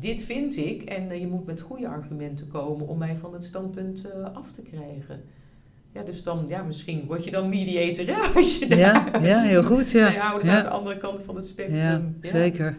[0.01, 3.45] dit vind ik en uh, je moet met goede argumenten komen om mij van het
[3.45, 5.23] standpunt uh, af te krijgen.
[5.93, 8.79] Ja, dus dan, ja, misschien word je dan mediator, hè, als je daar...
[8.79, 10.11] Ja, ja heel goed, ja.
[10.11, 10.33] Ja.
[10.33, 11.79] aan de andere kant van het spectrum.
[11.79, 12.79] Ja, ja, zeker.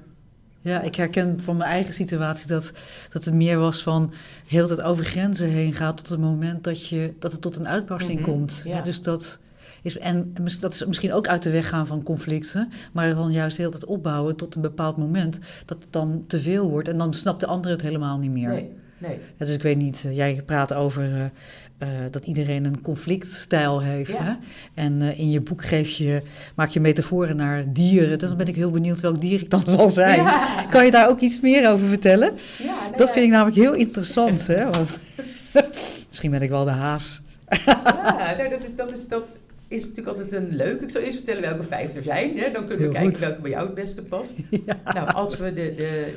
[0.62, 2.72] Ja, ik herken van mijn eigen situatie dat,
[3.10, 4.14] dat het meer was van
[4.48, 7.68] heel het over grenzen heen gaat tot het moment dat, je, dat het tot een
[7.68, 8.62] uitbarsting mm-hmm, komt.
[8.66, 8.82] Ja.
[8.82, 9.40] dus dat
[9.88, 13.58] is, en dat is misschien ook uit de weg gaan van conflicten, maar dan juist
[13.58, 17.14] heel het opbouwen tot een bepaald moment dat het dan te veel wordt en dan
[17.14, 18.50] snapt de ander het helemaal niet meer.
[18.50, 19.20] Nee, nee.
[19.38, 21.24] Ja, dus ik weet niet, jij praat over uh,
[21.80, 24.12] uh, dat iedereen een conflictstijl heeft.
[24.12, 24.24] Ja.
[24.24, 24.34] Hè?
[24.74, 26.22] En uh, in je boek geef je,
[26.56, 28.20] maak je metaforen naar dieren.
[28.20, 30.22] Dus dan ben ik heel benieuwd welk dier ik dan zal zijn.
[30.22, 30.66] Ja.
[30.70, 32.34] Kan je daar ook iets meer over vertellen?
[32.58, 34.48] Ja, nou dat vind ik namelijk heel interessant.
[34.48, 34.70] hè?
[34.70, 35.00] Want
[36.10, 37.22] misschien ben ik wel de haas.
[37.50, 40.82] Ja, nou, dat, is, dat, is, dat is natuurlijk altijd een leuk.
[40.82, 42.38] Ik zal eerst vertellen welke vijf er zijn.
[42.38, 42.52] Hè?
[42.52, 43.20] Dan kunnen we kijken goed.
[43.20, 44.38] welke bij jou het beste past.
[44.66, 44.94] Ja.
[44.94, 46.16] Nou, als we de, de,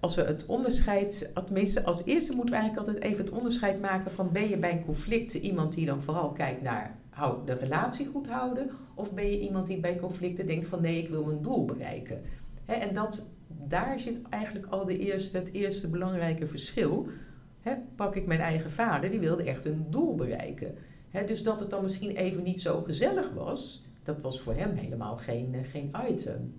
[0.00, 4.12] als we het onderscheid, tenminste als eerste moeten we eigenlijk altijd even het onderscheid maken
[4.12, 8.06] van ben je bij een conflict iemand die dan vooral kijkt naar hou, de relatie
[8.06, 11.42] goed houden Of ben je iemand die bij conflicten denkt van nee, ik wil mijn
[11.42, 12.22] doel bereiken.
[12.64, 13.30] Hè, en dat,
[13.68, 17.08] daar zit eigenlijk al de eerste, het eerste belangrijke verschil.
[17.60, 20.74] Hè, pak ik mijn eigen vader, die wilde echt een doel bereiken.
[21.26, 25.16] Dus dat het dan misschien even niet zo gezellig was, dat was voor hem helemaal
[25.16, 26.52] geen, eh, geen item.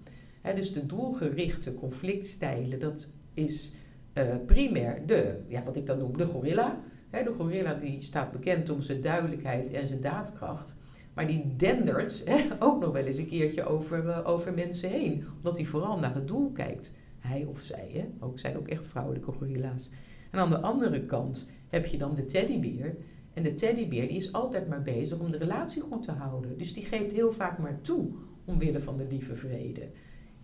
[0.55, 3.73] Dus de doelgerichte conflictstijlen, dat is
[4.13, 6.79] uh, primair de, ja, wat ik dan noem, de gorilla.
[7.09, 10.75] De gorilla die staat bekend om zijn duidelijkheid en zijn daadkracht.
[11.13, 12.23] Maar die dendert
[12.59, 15.25] ook nog wel eens een keertje over, uh, over mensen heen.
[15.37, 16.95] Omdat hij vooral naar het doel kijkt.
[17.19, 18.25] Hij of zij, hè?
[18.25, 19.89] Ook, zijn ook echt vrouwelijke gorilla's.
[20.31, 22.95] En aan de andere kant heb je dan de teddybeer.
[23.37, 26.57] En de teddybeer die is altijd maar bezig om de relatie goed te houden.
[26.57, 28.07] Dus die geeft heel vaak maar toe
[28.45, 29.87] omwille van de lieve vrede.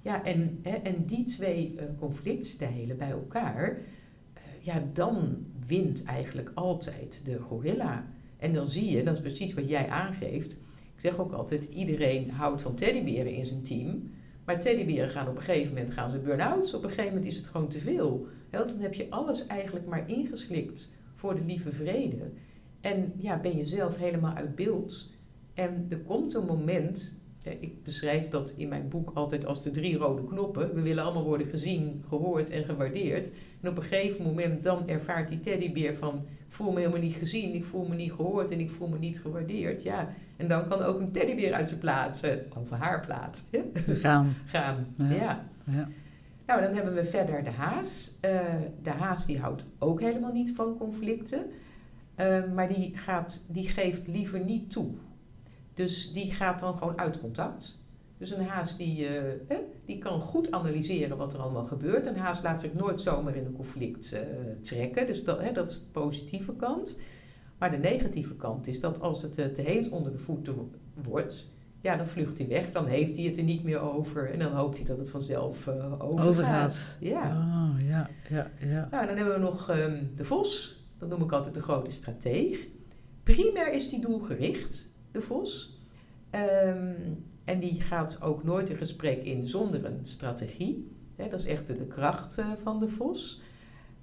[0.01, 6.51] Ja, en, hè, en die twee uh, conflictstijlen bij elkaar, uh, ja, dan wint eigenlijk
[6.53, 8.05] altijd de gorilla.
[8.37, 10.51] En dan zie je, dat is precies wat jij aangeeft.
[10.95, 14.11] Ik zeg ook altijd, iedereen houdt van teddyberen in zijn team.
[14.45, 16.73] Maar teddyberen gaan op een gegeven moment gaan ze burn-outs.
[16.73, 18.27] Op een gegeven moment is het gewoon te veel.
[18.49, 22.31] dan heb je alles eigenlijk maar ingeslikt voor de lieve vrede.
[22.83, 25.11] En ja, ben je zelf helemaal uit beeld.
[25.53, 27.19] En er komt een moment,
[27.59, 30.75] ik beschrijf dat in mijn boek altijd als de drie rode knoppen.
[30.75, 33.31] We willen allemaal worden gezien, gehoord en gewaardeerd.
[33.61, 37.53] En op een gegeven moment dan ervaart die teddybeer van voel me helemaal niet gezien,
[37.53, 39.83] ik voel me niet gehoord en ik voel me niet gewaardeerd.
[39.83, 43.43] Ja, en dan kan ook een teddybeer uit zijn plaats, uh, over haar plaats,
[43.87, 44.35] gaan.
[44.45, 44.95] gaan.
[44.97, 45.49] Ja.
[45.71, 45.89] ja.
[46.45, 48.17] Nou, dan hebben we verder de haas.
[48.25, 48.39] Uh,
[48.83, 51.45] de haas die houdt ook helemaal niet van conflicten,
[52.17, 54.91] uh, maar die, gaat, die geeft liever niet toe.
[55.73, 57.81] Dus die gaat dan gewoon uit contact.
[58.17, 62.07] Dus een haas die, uh, die kan goed analyseren wat er allemaal gebeurt.
[62.07, 64.19] Een haas laat zich nooit zomaar in een conflict uh,
[64.61, 65.07] trekken.
[65.07, 66.99] Dus dat, dat is de positieve kant.
[67.57, 70.71] Maar de negatieve kant is dat als het uh, te heet onder de voeten
[71.03, 72.71] wordt, ja, dan vlucht hij weg.
[72.71, 74.31] Dan heeft hij het er niet meer over.
[74.31, 76.27] En dan hoopt hij dat het vanzelf overgaat.
[76.27, 76.97] overgaat.
[76.99, 77.27] Ja.
[77.27, 78.87] Oh, ja, ja, ja.
[78.91, 80.82] Nou, dan hebben we nog um, de vos.
[81.09, 82.67] Dat noem ik altijd de grote strateeg.
[83.23, 85.81] Primair is die doelgericht, de vos.
[86.31, 90.91] Um, en die gaat ook nooit een gesprek in zonder een strategie.
[91.15, 93.41] dat is echt de, de kracht uh, van de vos.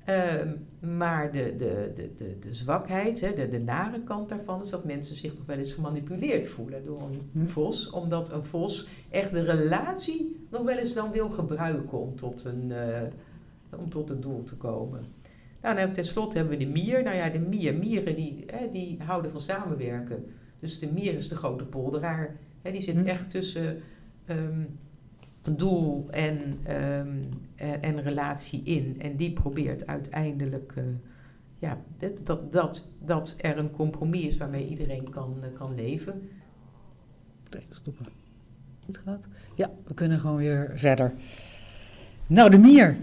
[0.08, 4.84] Uh, maar de, de, de, de, de zwakheid, de, de nare kant daarvan, is dat
[4.84, 7.46] mensen zich nog wel eens gemanipuleerd voelen door een hm.
[7.46, 7.90] vos.
[7.90, 12.68] Omdat een vos echt de relatie nog wel eens dan wil gebruiken om tot een,
[12.68, 15.18] uh, om tot een doel te komen.
[15.62, 17.03] Nou, en tenslotte hebben we de mier.
[17.03, 20.25] Nou ja, de mier, mieren die, hè, die houden van samenwerken.
[20.61, 23.07] Dus de mier is de grote polderaar die zit hm.
[23.07, 23.81] echt tussen
[24.27, 24.79] um,
[25.57, 27.29] doel en, um,
[27.81, 28.96] en relatie in.
[29.01, 30.85] En die probeert uiteindelijk uh,
[31.59, 31.79] ja,
[32.23, 36.23] dat, dat, dat er een compromis is waarmee iedereen kan, uh, kan leven.
[37.51, 38.07] Even stoppen.
[38.85, 39.25] Goed gaat?
[39.55, 41.12] Ja, we kunnen gewoon weer verder.
[42.27, 42.96] Nou, de mier.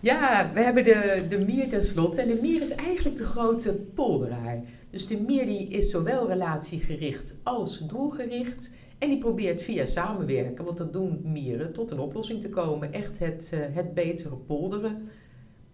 [0.00, 2.22] Ja, we hebben de, de mier tenslotte.
[2.22, 4.62] En de mier is eigenlijk de grote polderaar.
[4.90, 8.70] Dus de mier die is zowel relatiegericht als doelgericht.
[8.98, 12.92] En die probeert via samenwerken, want dat doen mieren, tot een oplossing te komen.
[12.92, 15.08] Echt het, uh, het betere polderen.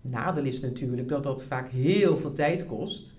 [0.01, 3.17] Nadeel is natuurlijk dat dat vaak heel veel tijd kost.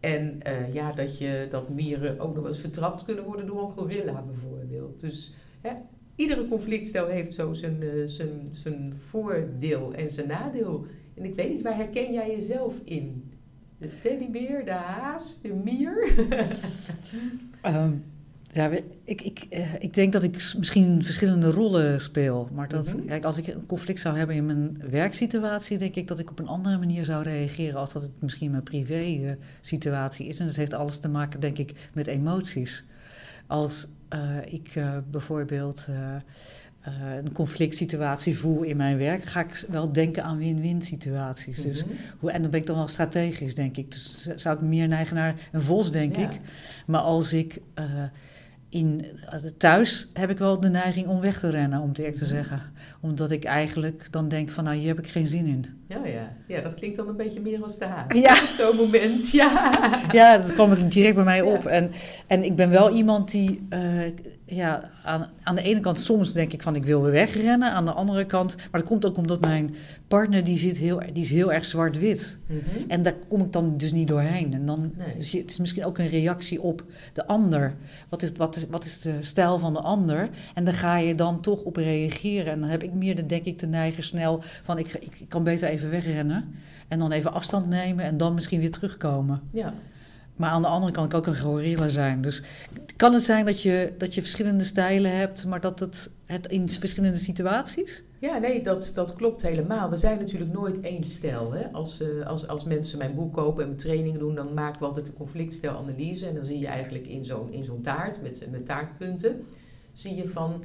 [0.00, 3.70] En uh, ja, dat, je, dat mieren ook nog eens vertrapt kunnen worden door een
[3.70, 5.00] gorilla bijvoorbeeld.
[5.00, 5.72] Dus hè,
[6.20, 10.86] iedere conflictstijl heeft zo zijn, uh, zijn, zijn voordeel en zijn nadeel.
[11.14, 13.32] En ik weet niet, waar herken jij jezelf in?
[13.78, 16.12] De teddybeer, de haas, de mier?
[17.66, 18.04] um,
[18.52, 18.70] ja,
[19.04, 22.48] ik, ik, uh, ik denk dat ik misschien verschillende rollen speel.
[22.52, 23.06] Maar dat, mm -hmm.
[23.06, 26.38] kijk, als ik een conflict zou hebben in mijn werksituatie, denk ik dat ik op
[26.38, 30.38] een andere manier zou reageren als dat het misschien mijn privé situatie is.
[30.38, 32.84] En dat heeft alles te maken, denk ik, met emoties.
[33.50, 35.96] Als uh, ik uh, bijvoorbeeld uh,
[37.16, 41.56] een conflict situatie voel in mijn werk, ga ik wel denken aan win-win situaties.
[41.56, 41.72] Mm -hmm.
[41.72, 41.84] dus,
[42.18, 43.90] hoe, en dan ben ik dan wel strategisch, denk ik.
[43.90, 46.30] Dus zou ik meer neigen naar een vos, denk ja.
[46.30, 46.40] ik.
[46.86, 47.84] Maar als ik uh,
[48.68, 49.04] in,
[49.56, 52.62] thuis heb ik wel de neiging om weg te rennen, om het eerlijk te zeggen.
[53.00, 55.66] Omdat ik eigenlijk dan denk van, nou, hier heb ik geen zin in.
[55.88, 56.32] Ja, ja.
[56.46, 58.14] ja dat klinkt dan een beetje meer als de haat.
[58.16, 58.34] Ja.
[58.58, 59.72] Zo'n moment, ja.
[60.12, 61.62] Ja, dat kwam direct bij mij op.
[61.62, 61.68] Ja.
[61.68, 61.90] En,
[62.26, 63.66] en ik ben wel iemand die...
[63.70, 64.02] Uh,
[64.50, 67.72] ja, aan, aan de ene kant soms denk ik van ik wil weer wegrennen.
[67.72, 69.74] Aan de andere kant, maar dat komt ook omdat mijn
[70.08, 72.38] partner die, zit heel, die is heel erg zwart-wit.
[72.46, 72.90] Mm -hmm.
[72.90, 74.54] En daar kom ik dan dus niet doorheen.
[74.54, 75.16] En dan nee.
[75.16, 77.74] dus het is misschien ook een reactie op de ander.
[78.08, 80.28] Wat is, wat, is, wat is de stijl van de ander?
[80.54, 82.52] En daar ga je dan toch op reageren.
[82.52, 85.28] En dan heb ik meer, de, denk ik, de neiging snel van ik, ik, ik
[85.28, 86.54] kan beter even wegrennen.
[86.88, 89.40] En dan even afstand nemen en dan misschien weer terugkomen.
[89.50, 89.74] Ja.
[90.40, 92.20] Maar aan de andere kant kan ook een gorilla zijn.
[92.20, 92.42] Dus
[92.96, 96.68] kan het zijn dat je, dat je verschillende stijlen hebt, maar dat het, het in
[96.68, 98.02] verschillende situaties?
[98.18, 99.90] Ja, nee, dat, dat klopt helemaal.
[99.90, 101.52] We zijn natuurlijk nooit één stijl.
[101.52, 101.66] Hè?
[101.72, 104.86] Als, uh, als, als mensen mijn boek kopen en mijn trainingen doen, dan maken we
[104.86, 106.26] altijd een conflictstijlanalyse.
[106.26, 109.46] En dan zie je eigenlijk in zo'n, in zo'n taart met, met taartpunten,
[109.92, 110.64] zie je van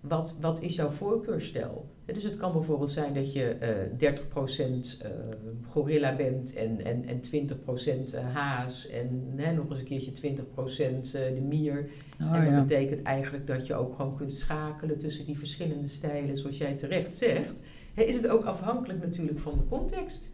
[0.00, 1.88] wat, wat is jouw voorkeurstijl?
[2.14, 3.56] Dus het kan bijvoorbeeld zijn dat je
[4.00, 5.08] uh, 30% uh,
[5.68, 7.20] gorilla bent en, en, en
[8.12, 11.88] 20% haas en hè, nog eens een keertje 20% uh, de mier.
[12.20, 12.60] Oh, en dat ja.
[12.60, 17.16] betekent eigenlijk dat je ook gewoon kunt schakelen tussen die verschillende stijlen, zoals jij terecht
[17.16, 17.54] zegt.
[17.94, 20.30] Hè, is het ook afhankelijk natuurlijk van de context.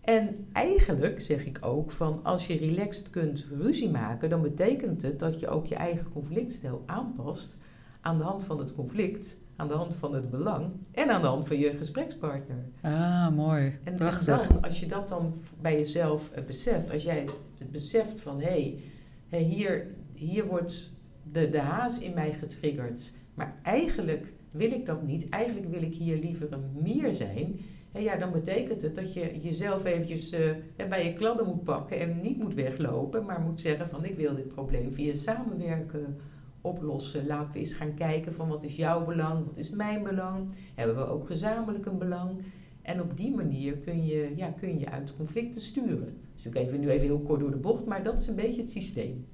[0.00, 5.18] En eigenlijk zeg ik ook van als je relaxed kunt ruzie maken, dan betekent het
[5.18, 7.58] dat je ook je eigen conflictstijl aanpast
[8.00, 11.26] aan de hand van het conflict, aan de hand van het belang en aan de
[11.26, 12.64] hand van je gesprekspartner.
[12.80, 13.78] Ah, mooi.
[13.84, 14.46] En, Prachtig.
[14.46, 18.46] dan, als je dat dan bij jezelf uh, beseft, als jij het beseft van hé,
[18.46, 18.80] hey,
[19.28, 20.92] hey, hier, hier wordt
[21.32, 25.94] de, de haas in mij getriggerd, maar eigenlijk wil ik dat niet, eigenlijk wil ik
[25.94, 27.60] hier liever een mier zijn.
[27.92, 30.50] En ja, dan betekent het dat je jezelf eventjes uh,
[30.88, 34.34] bij je kladden moet pakken en niet moet weglopen, maar moet zeggen van ik wil
[34.34, 36.16] dit probleem via samenwerken
[36.64, 37.26] oplossen.
[37.26, 40.48] Laten we eens gaan kijken van wat is jouw belang, wat is mijn belang.
[40.74, 42.42] Hebben we ook gezamenlijk een belang.
[42.82, 46.16] En op die manier kun je, ja, kun je uit conflicten sturen.
[46.34, 48.60] Dus ik even nu even heel kort door de bocht, maar dat is een beetje
[48.60, 49.26] het systeem.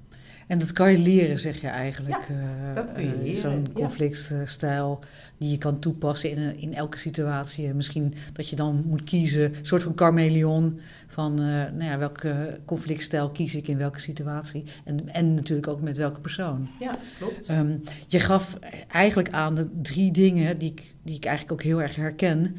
[0.51, 2.27] En dat kan je leren, zeg je eigenlijk.
[2.29, 3.41] Ja, dat kun je leren.
[3.41, 4.99] Zo'n conflictstijl
[5.37, 7.73] die je kan toepassen in, in elke situatie.
[7.73, 10.79] Misschien dat je dan moet kiezen, een soort van chameleon.
[11.07, 14.63] Van uh, nou ja, welke conflictstijl kies ik in welke situatie.
[14.83, 16.69] En, en natuurlijk ook met welke persoon.
[16.79, 17.49] Ja, klopt.
[17.49, 21.81] Um, je gaf eigenlijk aan de drie dingen die ik, die ik eigenlijk ook heel
[21.81, 22.55] erg herken.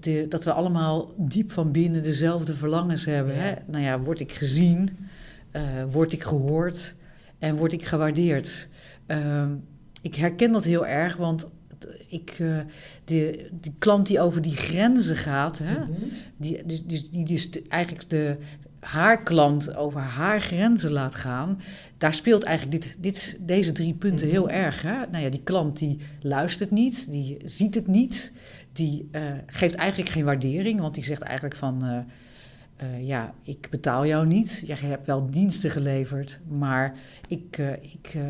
[0.00, 3.34] De, dat we allemaal diep van binnen dezelfde verlangens hebben.
[3.34, 3.40] Ja.
[3.40, 3.54] Hè?
[3.66, 4.96] Nou ja, word ik gezien?
[5.52, 6.94] Uh, word ik gehoord?
[7.38, 8.68] En word ik gewaardeerd?
[9.06, 9.44] Uh,
[10.02, 11.48] ik herken dat heel erg, want
[12.08, 12.58] ik, uh,
[13.04, 16.08] de, die klant die over die grenzen gaat, hè, mm-hmm.
[16.36, 18.36] die, dus, dus, die dus eigenlijk de,
[18.80, 21.60] haar klant over haar grenzen laat gaan,
[21.98, 24.82] daar speelt eigenlijk dit, dit, deze drie punten heel erg.
[24.82, 24.96] Hè?
[25.10, 28.32] Nou ja, die klant die luistert niet, die ziet het niet,
[28.72, 32.06] die uh, geeft eigenlijk geen waardering, want die zegt eigenlijk van...
[32.82, 34.62] Uh, uh, ja, ik betaal jou niet.
[34.66, 36.94] Jij hebt wel diensten geleverd, maar
[37.28, 38.22] ik, uh, ik uh,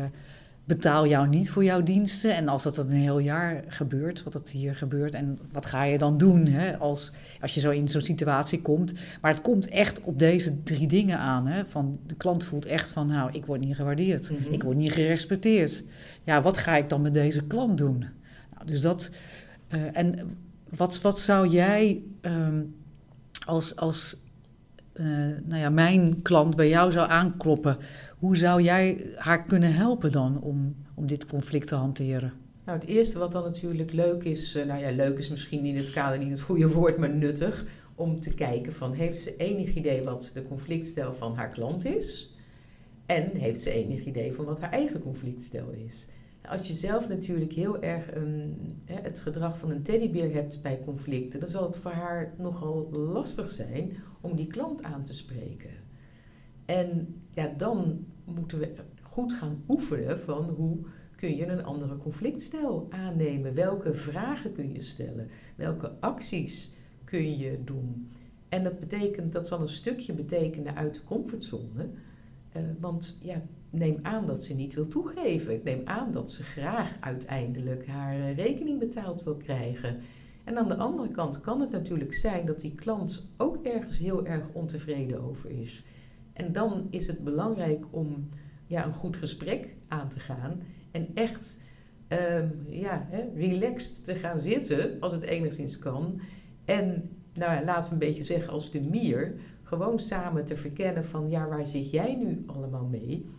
[0.63, 2.35] betaal jou niet voor jouw diensten.
[2.35, 5.97] En als dat een heel jaar gebeurt, wat dat hier gebeurt, en wat ga je
[5.97, 8.93] dan doen hè, als, als je zo in zo'n situatie komt?
[9.21, 11.47] Maar het komt echt op deze drie dingen aan.
[11.47, 14.53] Hè, van de klant voelt echt van, nou, ik word niet gewaardeerd, mm-hmm.
[14.53, 15.83] ik word niet gerespecteerd.
[16.23, 17.99] Ja, wat ga ik dan met deze klant doen?
[18.53, 19.09] Nou, dus dat.
[19.93, 20.37] en
[20.69, 22.75] wat, wat zou jij um,
[23.45, 23.75] als.
[23.75, 24.25] als
[24.99, 25.07] uh,
[25.43, 27.77] nou ja, mijn klant bij jou zou aankloppen,
[28.17, 32.33] hoe zou jij haar kunnen helpen dan om, om dit conflict te hanteren?
[32.65, 35.75] Nou, het eerste wat dan natuurlijk leuk is, uh, nou ja, leuk is misschien in
[35.75, 39.75] het kader niet het goede woord, maar nuttig, om te kijken van heeft ze enig
[39.75, 42.35] idee wat de conflictstijl van haar klant is?
[43.05, 46.07] En heeft ze enig idee van wat haar eigen conflictstijl is?
[46.49, 48.55] Als je zelf natuurlijk heel erg een,
[48.85, 52.89] hè, het gedrag van een teddybeer hebt bij conflicten, dan zal het voor haar nogal
[52.91, 55.71] lastig zijn om die klant aan te spreken.
[56.65, 60.77] En ja, dan moeten we goed gaan oefenen van hoe
[61.15, 63.53] kun je een andere conflictstijl aannemen?
[63.53, 65.29] Welke vragen kun je stellen?
[65.55, 68.11] Welke acties kun je doen?
[68.49, 71.89] En dat betekent, dat zal een stukje betekenen uit de comfortzone.
[72.57, 75.53] Uh, want ja, neem aan dat ze niet wil toegeven.
[75.53, 79.97] Ik neem aan dat ze graag uiteindelijk haar rekening betaald wil krijgen.
[80.43, 84.25] En aan de andere kant kan het natuurlijk zijn dat die klant ook ergens heel
[84.25, 85.85] erg ontevreden over is.
[86.33, 88.29] En dan is het belangrijk om
[88.67, 91.61] ja, een goed gesprek aan te gaan en echt
[92.09, 96.21] um, ja, hè, relaxed te gaan zitten, als het enigszins kan.
[96.65, 101.29] En nou, laten we een beetje zeggen als de mier, gewoon samen te verkennen van
[101.29, 103.29] ja, waar zit jij nu allemaal mee?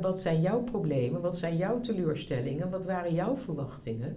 [0.00, 1.20] Wat zijn jouw problemen?
[1.20, 2.70] Wat zijn jouw teleurstellingen?
[2.70, 4.16] Wat waren jouw verwachtingen?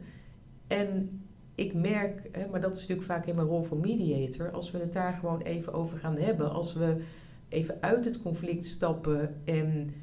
[0.67, 1.21] En
[1.55, 4.93] ik merk, maar dat is natuurlijk vaak in mijn rol van mediator, als we het
[4.93, 7.03] daar gewoon even over gaan hebben, als we
[7.49, 9.93] even uit het conflict stappen en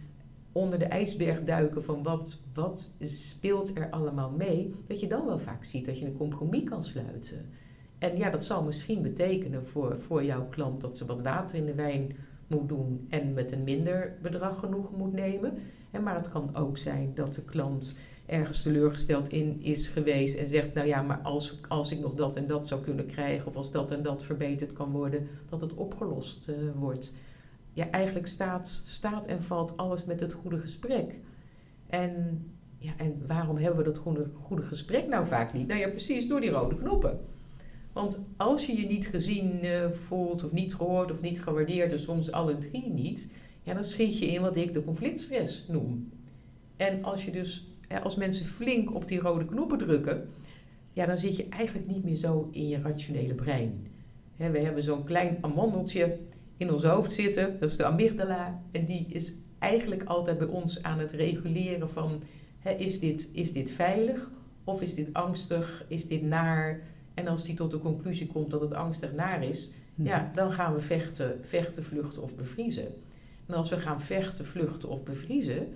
[0.53, 5.39] onder de ijsberg duiken van wat, wat speelt er allemaal mee, dat je dan wel
[5.39, 7.47] vaak ziet dat je een compromis kan sluiten.
[8.01, 11.67] En ja, dat zal misschien betekenen voor, voor jouw klant dat ze wat water in
[11.67, 15.55] de wijn moet doen en met een minder bedrag genoeg moet nemen.
[15.91, 17.95] En maar het kan ook zijn dat de klant
[18.27, 22.37] ergens teleurgesteld in is geweest en zegt, nou ja, maar als, als ik nog dat
[22.37, 25.75] en dat zou kunnen krijgen of als dat en dat verbeterd kan worden, dat het
[25.75, 27.15] opgelost uh, wordt.
[27.73, 31.19] ja, eigenlijk staat, staat en valt alles met het goede gesprek.
[31.87, 32.45] En,
[32.79, 35.67] ja, en waarom hebben we dat goede, goede gesprek nou vaak niet?
[35.67, 37.21] Nou ja, precies door die rode knoppen.
[37.93, 41.99] Want als je je niet gezien uh, voelt, of niet gehoord, of niet gewaardeerd, en
[41.99, 43.29] soms alle drie niet,
[43.63, 46.13] ja, dan schiet je in wat ik de conflictstress noem.
[46.77, 47.69] En als je dus,
[48.03, 50.29] als mensen flink op die rode knoppen drukken,
[50.93, 53.87] ja, dan zit je eigenlijk niet meer zo in je rationele brein.
[54.37, 56.19] we hebben zo'n klein amandeltje
[56.57, 60.83] in ons hoofd zitten, dat is de amygdala, en die is eigenlijk altijd bij ons
[60.83, 62.23] aan het reguleren van,
[62.79, 64.31] is, dit, is dit veilig
[64.65, 66.83] of is dit angstig, is dit naar?
[67.15, 70.09] En als die tot de conclusie komt dat het angstig naar is, mhm.
[70.09, 72.95] ja, dan gaan we vechten, vechten, vluchten of bevriezen.
[73.47, 75.69] En als we gaan vechten, vluchten of bevriezen,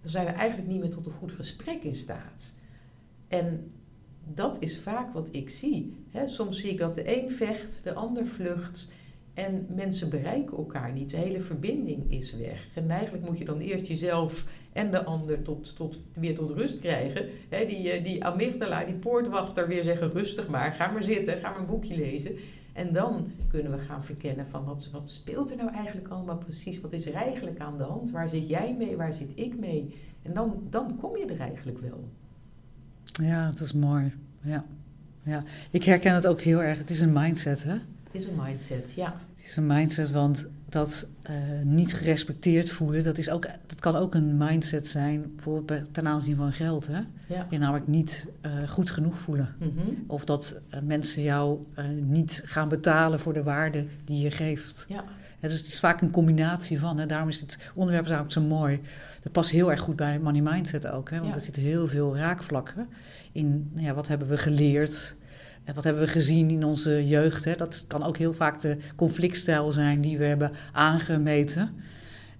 [0.00, 2.52] dan zijn we eigenlijk niet meer tot een goed gesprek in staat.
[3.28, 3.72] En
[4.34, 5.96] dat is vaak wat ik zie.
[6.24, 8.88] soms zie ik dat de een vecht, de ander vlucht.
[9.38, 11.10] En mensen bereiken elkaar niet.
[11.10, 12.68] De hele verbinding is weg.
[12.74, 16.78] En eigenlijk moet je dan eerst jezelf en de ander tot, tot, weer tot rust
[16.78, 17.28] krijgen.
[17.48, 21.58] die, eh, die amygdala, die poortwachter weer zeggen rustig maar, ga maar zitten, ga maar
[21.58, 22.36] een boekje lezen.
[22.72, 26.80] En dan kunnen we gaan verkennen van wat, wat speelt er nou eigenlijk allemaal precies?
[26.80, 28.10] Wat is er eigenlijk aan de hand?
[28.10, 28.96] Waar zit jij mee?
[28.96, 29.94] Waar zit ik mee?
[30.22, 32.08] En dan, dan kom je er eigenlijk wel.
[33.12, 34.12] Ja, dat is mooi.
[34.40, 34.64] Ja.
[35.22, 35.44] ja.
[35.70, 36.78] Ik herken het ook heel erg.
[36.78, 37.72] Het is een mindset, hè?
[37.72, 39.20] Het is een mindset, ja.
[39.38, 43.96] Het is een mindset, want dat uh, niet gerespecteerd voelen, dat, is ook, dat kan
[43.96, 46.86] ook een mindset zijn, bijvoorbeeld ten aanzien van geld.
[46.86, 47.00] Hè?
[47.26, 47.46] Ja.
[47.50, 49.54] Je namelijk niet uh, goed genoeg voelen.
[49.58, 50.04] Mm -hmm.
[50.06, 51.58] Of dat uh, mensen jou
[52.00, 54.84] niet gaan betalen voor de waarde die je geeft.
[54.88, 55.04] Ja.
[55.40, 56.98] dus het is vaak een combinatie van.
[56.98, 57.06] Hè?
[57.06, 58.80] Daarom is het onderwerp eigenlijk zo mooi.
[59.22, 61.10] Dat past heel erg goed bij money mindset ook.
[61.10, 61.20] Hè?
[61.20, 62.88] Want er zitten heel veel raakvlakken
[63.32, 63.70] in.
[63.72, 65.16] Nou ja, wat hebben we geleerd?
[65.68, 67.44] En wat hebben we gezien in onze jeugd?
[67.44, 67.56] Hè?
[67.56, 71.70] Dat kan ook heel vaak de conflictstijl zijn die we hebben aangemeten.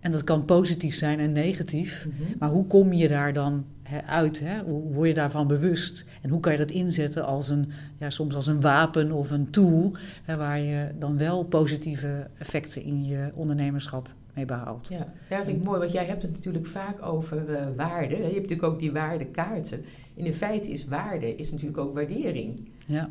[0.00, 2.06] En dat kan positief zijn en negatief.
[2.06, 2.38] Mhm.
[2.38, 3.64] Maar hoe kom je daar dan
[4.06, 4.40] uit?
[4.40, 4.62] Hè?
[4.62, 6.04] Hoe word je daarvan bewust?
[6.22, 9.50] En hoe kan je dat inzetten als een, ja, soms als een wapen of een
[9.50, 14.88] tool, hè, waar je dan wel positieve effecten in je ondernemerschap mee behaalt?
[14.88, 18.16] Ja, ja vind ik mooi, want jij hebt het natuurlijk vaak over uh, waarde.
[18.16, 19.84] Je hebt natuurlijk ook die waardekaarten.
[20.18, 22.68] En in feite is waarde is natuurlijk ook waardering.
[22.86, 23.10] Ja.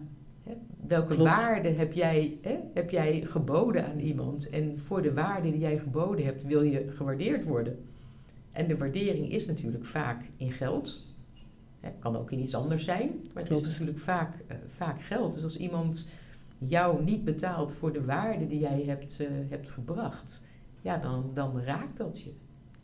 [0.88, 4.50] Welke waarde heb jij, hè, heb jij geboden aan iemand?
[4.50, 7.86] En voor de waarde die jij geboden hebt, wil je gewaardeerd worden.
[8.52, 11.06] En de waardering is natuurlijk vaak in geld.
[11.80, 15.34] Het kan ook in iets anders zijn, maar het is natuurlijk vaak, uh, vaak geld.
[15.34, 16.10] Dus als iemand
[16.60, 20.44] jou niet betaalt voor de waarde die jij hebt, uh, hebt gebracht,
[20.82, 22.34] ja, dan, dan raakt dat je.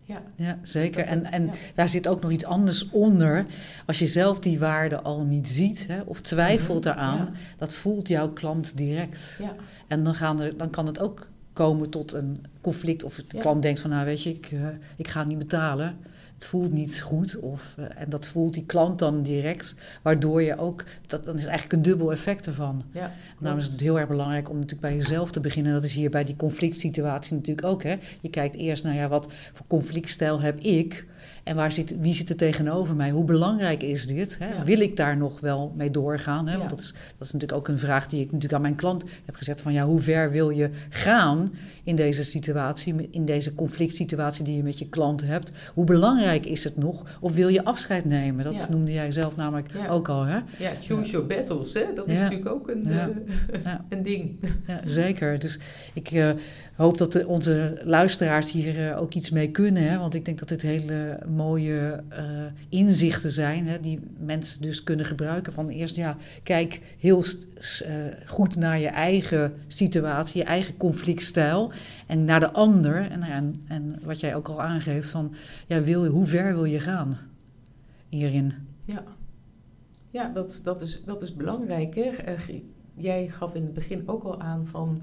[0.06, 1.06] Ja, ja zeker.
[1.06, 3.46] En, en daar zit ook nog iets anders onder.
[3.86, 8.08] Als je zelf die waarde al niet ziet hè, of twijfelt mhm, eraan, dat voelt
[8.08, 9.38] jouw klant direct.
[9.40, 9.56] Ja.
[9.88, 13.04] En dan, gaan er, dan kan het ook komen tot een conflict.
[13.04, 15.96] Of de klant denkt van, nou weet je, ik, uh, ik ga het niet betalen
[16.34, 17.40] het voelt niet goed.
[17.40, 21.46] Of, uh, en dat voelt die klant dan direct, waardoor je ook, dat, dan is
[21.46, 22.84] eigenlijk een dubbel effect ervan.
[22.92, 25.74] Ja, Daarom is het heel erg belangrijk om natuurlijk bij jezelf te beginnen.
[25.74, 27.84] Dat is hier bij die conflict situatie natuurlijk ook.
[27.84, 27.96] Hè.
[28.22, 31.06] Je kijkt eerst naar ja, wat voor conflictstijl heb ik
[31.44, 33.10] en waar zit, wie zit er tegenover mij?
[33.10, 34.38] Hoe belangrijk is dit?
[34.40, 34.64] Hè?
[34.64, 36.48] Wil ik daar nog wel mee doorgaan?
[36.48, 36.58] Hè?
[36.58, 39.04] Want dat is, dat is natuurlijk ook een vraag die ik natuurlijk aan mijn klant
[39.26, 39.62] heb gezet.
[39.62, 44.56] Van ja, hoe ver wil je gaan in deze situatie, in deze conflict situatie die
[44.56, 45.52] je met je klant hebt?
[45.74, 47.18] Hoe belangrijk is het nog?
[47.20, 48.44] Of wil je afscheid nemen?
[48.44, 50.24] Dat noemde jij zelf namelijk ook al.
[50.24, 50.40] Hè?
[50.58, 51.74] Ja, choose your battles.
[51.74, 51.86] Hè?
[51.96, 53.06] Dat is natuurlijk ook een, uh,
[53.90, 54.40] een ding.
[54.86, 55.40] Zeker.
[55.40, 55.60] Dus
[55.94, 56.32] ik uh,
[56.76, 59.84] hoop dat de, onze luisteraars hier uh, ook iets mee kunnen.
[59.84, 59.98] Hè?
[59.98, 62.20] Want ik denk dat dit hele mooie uh,
[62.70, 65.54] inzichten zijn, hè, die mensen dus kunnen gebruiken.
[65.54, 71.72] Van eerst, ja, kijk heel uh, goed naar je eigen situatie, je eigen conflictstijl.
[72.08, 75.34] En naar de ander, en, en, en wat jij ook al aangeeft, van
[75.68, 77.18] ja, wil, hoe ver wil je gaan
[78.10, 78.54] hierin?
[78.86, 79.04] Ja,
[80.10, 81.96] ja dat, dat, is, dat is belangrijk.
[81.96, 82.02] Hè?
[82.02, 82.40] Eh,
[82.94, 85.02] jij gaf in het begin ook al aan van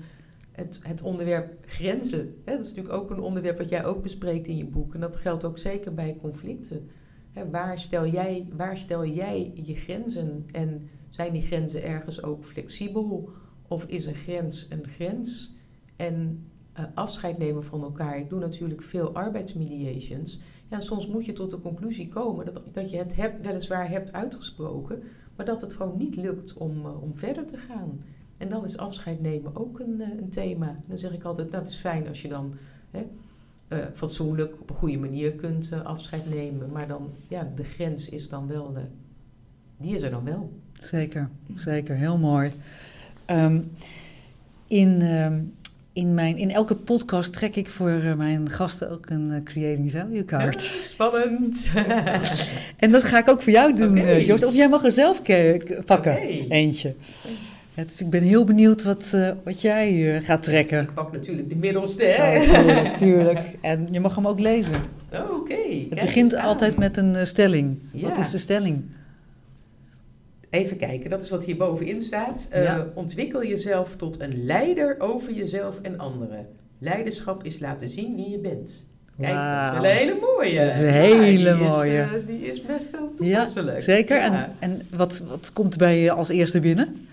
[0.61, 2.35] het, het onderwerp grenzen.
[2.45, 4.95] Hè, dat is natuurlijk ook een onderwerp wat jij ook bespreekt in je boek.
[4.95, 6.89] En dat geldt ook zeker bij conflicten.
[7.33, 10.47] Hè, waar, stel jij, waar stel jij je grenzen?
[10.53, 13.31] En zijn die grenzen ergens ook flexibel?
[13.69, 15.55] Of is een grens een grens?
[15.97, 16.47] En
[16.79, 18.19] uh, afscheid nemen van elkaar.
[18.19, 20.41] Ik doe natuurlijk veel arbeidsmediations.
[20.71, 25.03] Ja, soms moet je tot de conclusie komen dat, dat je het weliswaar hebt uitgesproken,
[25.37, 28.01] maar dat het gewoon niet lukt om, uh, om verder te gaan.
[28.41, 30.76] En dan is afscheid nemen ook een, eh, een thema.
[30.86, 32.55] Dan zeg ik altijd, nou het is fijn als je dan
[32.91, 33.07] hè,
[33.68, 36.72] uh, fatsoenlijk op een goede manier kunt uh, afscheid nemen.
[36.72, 38.82] Maar dan, ja, de grens is dan wel, de,
[39.76, 40.53] die is er dan wel.
[40.80, 41.97] Zeker, zeker.
[41.97, 42.53] Heel mooi.
[43.26, 43.70] Um,
[44.66, 45.55] in, um,
[45.93, 49.91] in, mijn, in elke podcast trek ik voor eh, mijn gasten ook een eh, Creating
[49.91, 50.64] Value card.
[50.64, 51.70] Ja, spannend.
[52.76, 54.45] en dat ga ik ook voor jou doen, eh, Joost.
[54.45, 55.22] Of jij mag er zelf
[55.84, 56.18] pakken,
[56.49, 56.95] eentje.
[57.75, 60.83] Ja, dus ik ben heel benieuwd wat, eh, wat jij eh, gaat trekken.
[60.83, 62.41] Ik pak natuurlijk de middelste, Ja, hè?
[62.53, 63.41] tuurlijk, tuurlijk.
[63.61, 64.83] En je mag hem ook lezen.
[65.12, 65.55] Oh, Oké.
[65.91, 66.45] Het begint aan.
[66.47, 67.79] altijd met een eh, stelling.
[67.93, 68.83] Wat is de stelling?
[70.51, 72.49] Even kijken, dat is wat hier bovenin staat.
[72.95, 76.47] Ontwikkel jezelf tot een leider over jezelf en anderen.
[76.79, 78.89] Leiderschap is laten zien wie je bent.
[79.21, 80.64] Kijk, dat is wel een hele mooie.
[80.66, 81.99] Dat is een Ja, hele die is, mooie.
[82.01, 83.83] eh, die is best wel toepasselijk.
[83.83, 84.16] zeker.
[84.16, 84.45] Ja.
[84.45, 87.07] En, en wat, wat komt bij je als eerste binnen?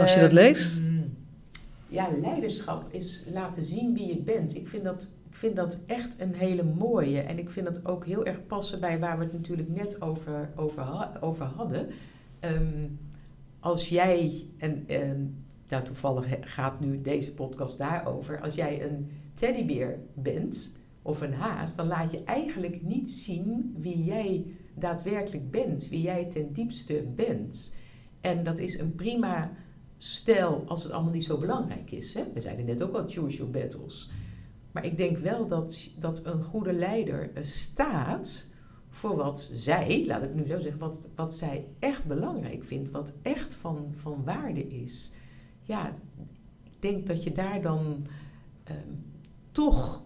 [0.00, 0.80] Als je dat Ehm, leest?
[1.88, 4.54] Ja, leiderschap is laten zien wie je bent.
[4.56, 7.20] Ik vind, dat, ik vind dat echt een hele mooie.
[7.20, 10.50] En ik vind dat ook heel erg passen bij waar we het natuurlijk net over,
[10.56, 11.88] over, over hadden.
[12.40, 12.88] Ehm,
[13.60, 15.20] als jij, en ehm,
[15.68, 18.40] nou, toevallig gaat nu deze podcast daarover.
[18.40, 24.04] Als jij een teddybeer bent of een haas, dan laat je eigenlijk niet zien wie
[24.04, 25.88] jij daadwerkelijk bent.
[25.88, 27.74] Wie jij ten diepste bent.
[28.20, 29.50] En dat is een prima
[29.98, 32.14] stel als het allemaal niet zo belangrijk is.
[32.14, 32.24] Hè?
[32.34, 34.10] We zeiden net ook al choose your battles.
[34.72, 38.50] Maar ik denk wel dat, dat een goede leider eh, staat
[38.88, 43.12] voor wat zij, laat ik nu zo zeggen, wat, wat zij echt belangrijk vindt, wat
[43.22, 45.12] echt van, van waarde is.
[45.62, 45.88] Ja,
[46.64, 48.06] ik denk dat je daar dan
[48.64, 48.94] ehm,
[49.52, 50.04] toch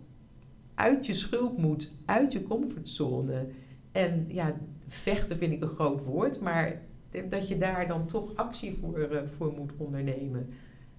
[0.75, 3.47] uit je schulp moet, uit je comfortzone.
[3.93, 6.83] En ja, vechten vind ik een groot woord, maar
[7.29, 10.49] dat je daar dan toch actie voor, eh, voor moet ondernemen.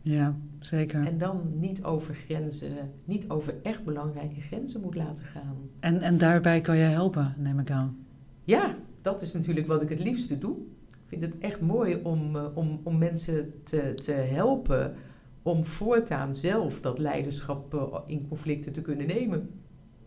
[0.01, 1.05] Ja, zeker.
[1.05, 5.57] En dan niet over grenzen, niet over echt belangrijke grenzen moet laten gaan.
[5.80, 8.05] En, en daarbij kan jij helpen, neem ik aan.
[8.43, 10.57] Ja, dat is natuurlijk wat ik het liefste doe.
[10.88, 14.95] Ik vind het echt mooi om, eh, om, om mensen te, te helpen
[15.43, 19.49] om voortaan zelf dat leiderschap eh, in conflicten te kunnen nemen.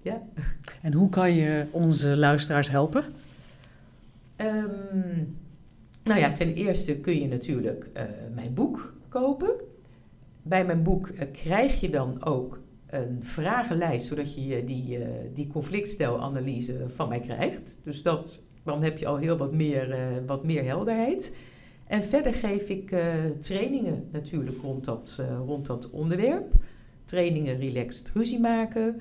[0.02, 0.22] Ja.
[0.82, 3.04] En hoe kan je onze luisteraars helpen?
[4.36, 5.24] Ehm,
[6.06, 8.04] nou ja, ten eerste kun je natuurlijk eh,
[8.34, 9.50] mijn boek kopen.
[10.42, 15.46] Bij mijn boek eh, krijg je dan ook een vragenlijst, zodat je die, eh, die
[15.46, 17.76] conflictstelanalyse van mij krijgt.
[17.82, 19.96] Dus dat, dan heb je al heel wat meer,
[20.26, 21.36] wat meer helderheid.
[21.86, 22.94] En verder geef ik
[23.40, 26.54] trainingen natuurlijk rond dat, rond dat onderwerp.
[27.04, 29.00] Trainingen relaxed ruzie maken,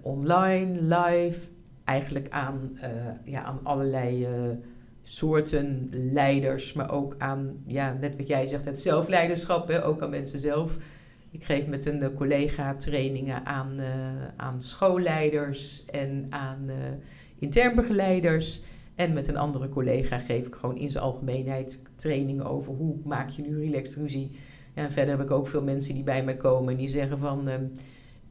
[0.00, 1.48] online, live,
[1.84, 2.78] eigenlijk aan,
[3.24, 4.26] ja, aan allerlei
[5.04, 10.10] soorten leiders, maar ook aan, ja, net wat jij zegt, het zelfleiderschap, hè, ook aan
[10.10, 10.76] mensen zelf.
[11.30, 13.86] Ik geef met een eh, collega trainingen aan, eh,
[14.36, 16.74] aan schoolleiders en aan eh
[17.38, 18.62] intern begeleiders.
[18.94, 23.28] En met een andere collega geef ik gewoon in zijn algemeenheid trainingen over hoe maak
[23.28, 24.30] je nu relaxed ruzie.
[24.74, 27.18] Ja, en verder heb ik ook veel mensen die bij mij komen en die zeggen
[27.18, 27.48] van...
[27.48, 27.64] ehm,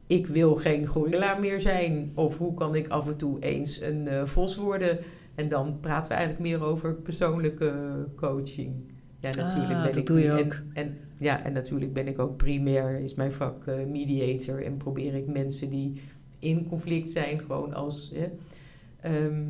[0.06, 2.12] ik wil geen gorilla meer zijn.
[2.14, 4.98] Of hoe kan ik af en toe eens een vos worden?
[5.34, 7.72] En dan praten we eigenlijk meer over persoonlijke
[8.16, 8.74] coaching.
[9.20, 10.56] Ja, natuurlijk Ah, ben dat ik doe je en- ook.
[10.72, 14.64] En, ja, en natuurlijk ben ik ook primair, is mijn vak eh, mediator.
[14.64, 16.00] En probeer ik mensen die
[16.38, 18.12] in conflict zijn, gewoon als
[19.00, 19.44] ehm,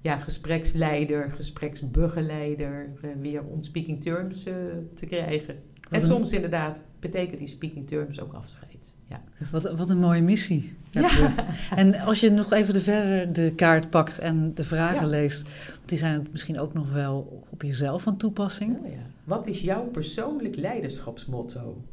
[0.00, 4.54] ja, gespreksleider, gespreksbegeleider, eh, weer on speaking terms eh,
[4.94, 5.54] te krijgen.
[5.54, 8.71] En een- soms inderdaad betekent die speaking terms ook afscheid.
[9.08, 9.22] Ja.
[9.50, 10.74] Wat, wat een mooie missie.
[10.90, 11.34] Ja.
[11.76, 15.06] En als je nog even de verder de kaart pakt en de vragen Ja.
[15.06, 18.78] leest, want die zijn misschien ook nog wel op jezelf van toepassing.
[18.84, 18.98] Oh ja.
[19.24, 21.84] Wat is jouw persoonlijk leiderschapsmotto?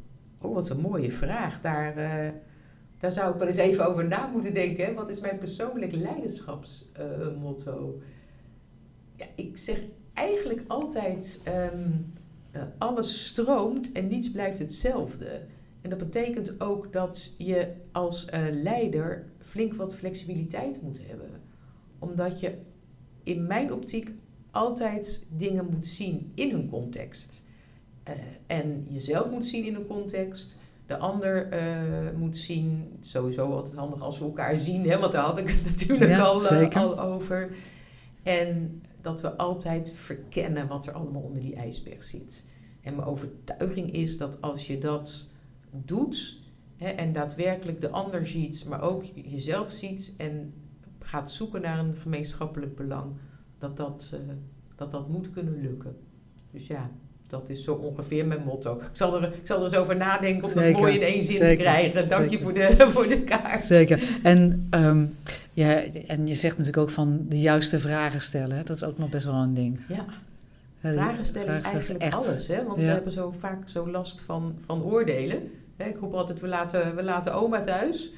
[0.41, 1.61] Oh, wat een mooie vraag.
[1.61, 2.31] Daar, eh,
[2.97, 4.85] daar zou ik wel eens even over na moeten denken.
[4.85, 4.93] Hè?
[4.93, 8.01] Wat is mijn persoonlijk leiderschapsmotto?
[9.15, 9.77] ja, ik zeg
[10.13, 11.89] eigenlijk altijd: ehm,
[12.51, 15.41] eh, alles stroomt en niets blijft hetzelfde.
[15.81, 21.29] En dat betekent ook dat je als eh, leider flink wat flexibiliteit moet hebben.
[21.99, 22.57] Omdat je
[23.23, 24.11] in mijn optiek
[24.51, 27.43] altijd dingen moet zien in hun context.
[28.03, 28.13] Eh,
[28.47, 30.57] en jezelf moet zien in een context.
[30.85, 35.23] De ander eh, moet zien, sowieso altijd handig als we elkaar zien, hè, want daar
[35.23, 37.51] had ik het natuurlijk Ja, al, al over.
[38.23, 42.45] En dat we altijd verkennen wat er allemaal onder die ijsberg zit.
[42.81, 45.29] En mijn overtuiging is dat als je dat
[45.71, 46.37] doet
[46.77, 50.53] hè, en daadwerkelijk de ander ziet, maar ook jezelf ziet en
[50.99, 53.11] gaat zoeken naar een gemeenschappelijk belang,
[53.57, 54.19] dat dat, eh,
[54.75, 55.95] dat, dat moet kunnen lukken.
[56.51, 56.89] Dus ja,
[57.27, 58.75] dat is zo ongeveer mijn motto.
[58.75, 61.23] Ik zal er, ik zal er eens over nadenken om Zeker, dat mooi in één
[61.23, 62.09] zin zeker, te krijgen.
[62.09, 63.61] Dank je voor de, voor de kaart.
[63.63, 64.19] Zeker.
[64.23, 65.05] En, ehm,
[65.53, 68.65] ja, en je zegt natuurlijk ook van de juiste vragen stellen.
[68.65, 69.79] Dat is ook nog best wel een ding.
[69.87, 70.05] Ja.
[70.79, 72.63] Vragen stellen is eigenlijk echt- alles, hè?
[72.63, 72.85] want Ja.
[72.87, 75.51] we hebben zo vaak zo last van, van oordelen.
[75.77, 78.11] Ik roep altijd, we laten, we laten oma thuis.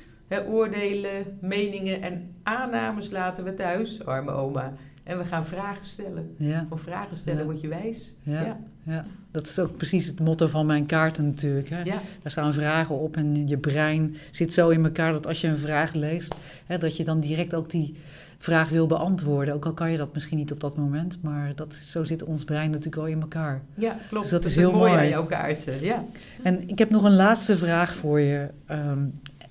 [0.49, 4.73] Oordelen, meningen en aannames laten we thuis, arme oma.
[5.03, 6.33] En we gaan vragen stellen.
[6.37, 7.45] Ja, Van vragen stellen Ja.
[7.45, 8.13] word je wijs.
[8.23, 9.05] ja, Ja.
[9.31, 11.69] Dat is ook precies het motto van mijn kaarten natuurlijk.
[11.69, 11.77] Hè?
[11.81, 15.47] Ja, Daar staan vragen op en je brein zit zo in elkaar dat als je
[15.47, 16.35] een vraag leest,
[16.65, 17.95] hè, dat je dan direct ook die
[18.37, 19.53] vraag wil beantwoorden.
[19.53, 22.43] Ook al kan je dat misschien niet op dat moment, maar dat, zo zit ons
[22.43, 23.61] brein natuurlijk al in elkaar.
[23.75, 24.23] ja klopt.
[24.23, 24.93] Dus dat is heel mooi.
[24.93, 25.81] aan jouw kaarten.
[25.83, 26.05] Ja.
[26.43, 28.47] En ik heb nog een laatste vraag voor je.
[28.65, 28.99] Ehm,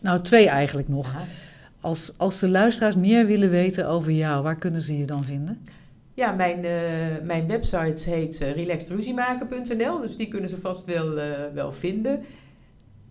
[0.01, 1.15] nou, twee eigenlijk nog.
[1.81, 5.63] Als, als de luisteraars meer willen weten over jou, waar kunnen ze je dan vinden?
[6.15, 6.73] Ja, mijn, eh,
[7.23, 12.21] mijn website heet uh, dus die kunnen ze vast wel, eh, wel vinden.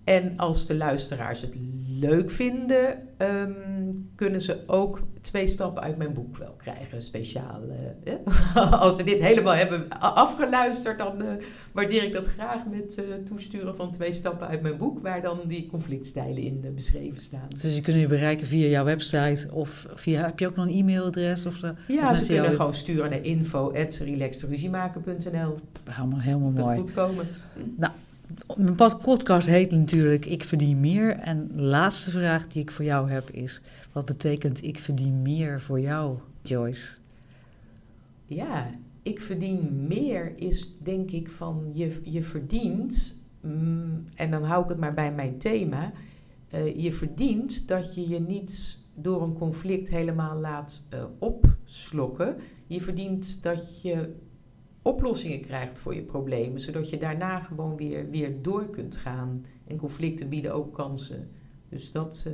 [0.10, 1.56] En als de luisteraars het
[2.00, 3.52] leuk vinden, ehm,
[4.16, 7.62] kunnen ze ook twee stappen uit mijn boek wel krijgen, speciaal.
[7.70, 8.16] eh, hè?
[8.86, 11.28] als ze dit helemaal hebben afgeluisterd, dan eh,
[11.72, 15.40] waardeer ik dat graag met eh, toesturen van twee stappen uit mijn boek, waar dan
[15.48, 17.48] die conflictstijlen in eh, beschreven staan.
[17.62, 20.74] Dus je kunt je bereiken via jouw website of via, heb je ook nog een
[20.74, 21.46] e-mailadres?
[21.46, 25.58] Of de, Ja, ze kunnen jou- gewoon sturen naar info.relaxedruziemaken.nl.
[25.90, 26.78] helemaal, helemaal Dat mooi.
[26.78, 27.28] goed komen.
[28.58, 31.10] Mijn pod- podcast heet natuurlijk Ik verdien meer.
[31.10, 33.62] En de laatste vraag die ik voor jou heb is:
[33.92, 36.98] wat betekent ik verdien meer voor jou, Joyce?
[38.26, 38.70] Ja,
[39.04, 44.70] ik verdien meer is denk ik van je, je verdient, mm, en dan hou ik
[44.70, 45.92] het maar bij mijn thema,
[46.50, 52.36] eh, je verdient dat je je niet door een conflict helemaal laat eh, opslokken.
[52.68, 54.16] Je verdient dat je
[54.94, 59.46] oplossingen krijgt voor je problemen, zodat je daarna gewoon weer, weer door kunt gaan.
[59.68, 61.30] En conflicten bieden ook kansen.
[61.70, 62.34] Dus dat, eh,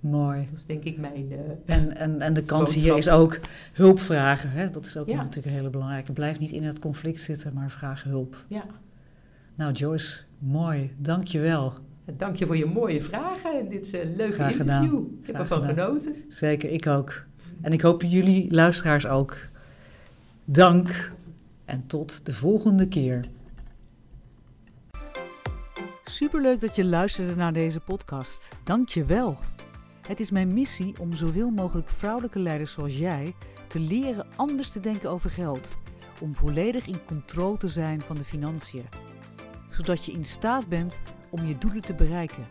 [0.00, 0.44] Mooi.
[0.44, 1.32] dat is denk ik mijn...
[1.66, 3.38] eh, En, en, en de kans hier is ook
[3.72, 4.50] hulp vragen.
[4.50, 4.70] Hè?
[4.70, 5.16] Dat is ook Ja.
[5.16, 6.12] natuurlijk een hele belangrijke.
[6.12, 8.44] Blijf niet in het conflict zitten, maar vraag hulp.
[8.48, 8.64] ja,
[9.54, 10.90] Nou, Joyce, mooi.
[10.98, 11.72] Dank je wel.
[12.16, 14.82] Dank je voor je mooie vragen en dit eh, leuke Graag gedaan.
[14.84, 15.06] interview.
[15.20, 15.86] Ik heb Graag ervan gedaan.
[15.86, 16.14] genoten.
[16.28, 17.24] Zeker, ik ook.
[17.60, 19.36] En ik hoop jullie luisteraars ook.
[20.44, 21.12] Dank
[21.72, 23.24] en tot de volgende keer.
[26.04, 28.56] Superleuk dat je luisterde naar deze podcast.
[28.64, 29.38] Dank je wel.
[30.06, 33.34] Het is mijn missie om zoveel mogelijk vrouwelijke leiders zoals jij
[33.68, 35.76] te leren anders te denken over geld.
[36.20, 38.86] Om volledig in controle te zijn van de financiën.
[39.70, 41.00] Zodat je in staat bent
[41.30, 42.46] om je doelen te bereiken.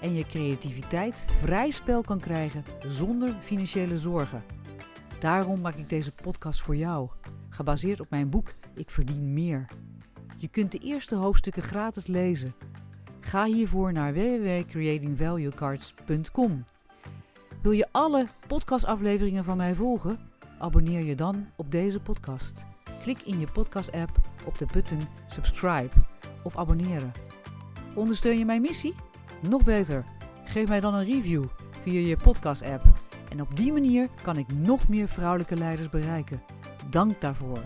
[0.00, 4.44] En je creativiteit vrij spel kan krijgen zonder financiële zorgen.
[5.20, 7.08] Daarom maak ik deze podcast voor jou,
[7.48, 9.64] gebaseerd op mijn boek Ik verdien meer.
[10.36, 12.52] Je kunt de eerste hoofdstukken gratis lezen.
[13.20, 16.64] Ga hiervoor naar www.creatingvaluecards.com.
[17.62, 20.18] Wil je alle podcastafleveringen van mij volgen?
[20.58, 22.64] Abonneer je dan op deze podcast.
[23.02, 24.10] Klik in je podcast-app
[24.44, 25.94] op de button subscribe
[26.42, 27.12] of abonneren.
[27.94, 28.94] Ondersteun je mijn missie?
[29.48, 30.04] Nog beter,
[30.44, 31.44] geef mij dan een review
[31.82, 32.84] via je podcast-app.
[33.28, 36.40] En op die manier kan ik nog meer vrouwelijke leiders bereiken.
[36.90, 37.58] Dank daarvoor.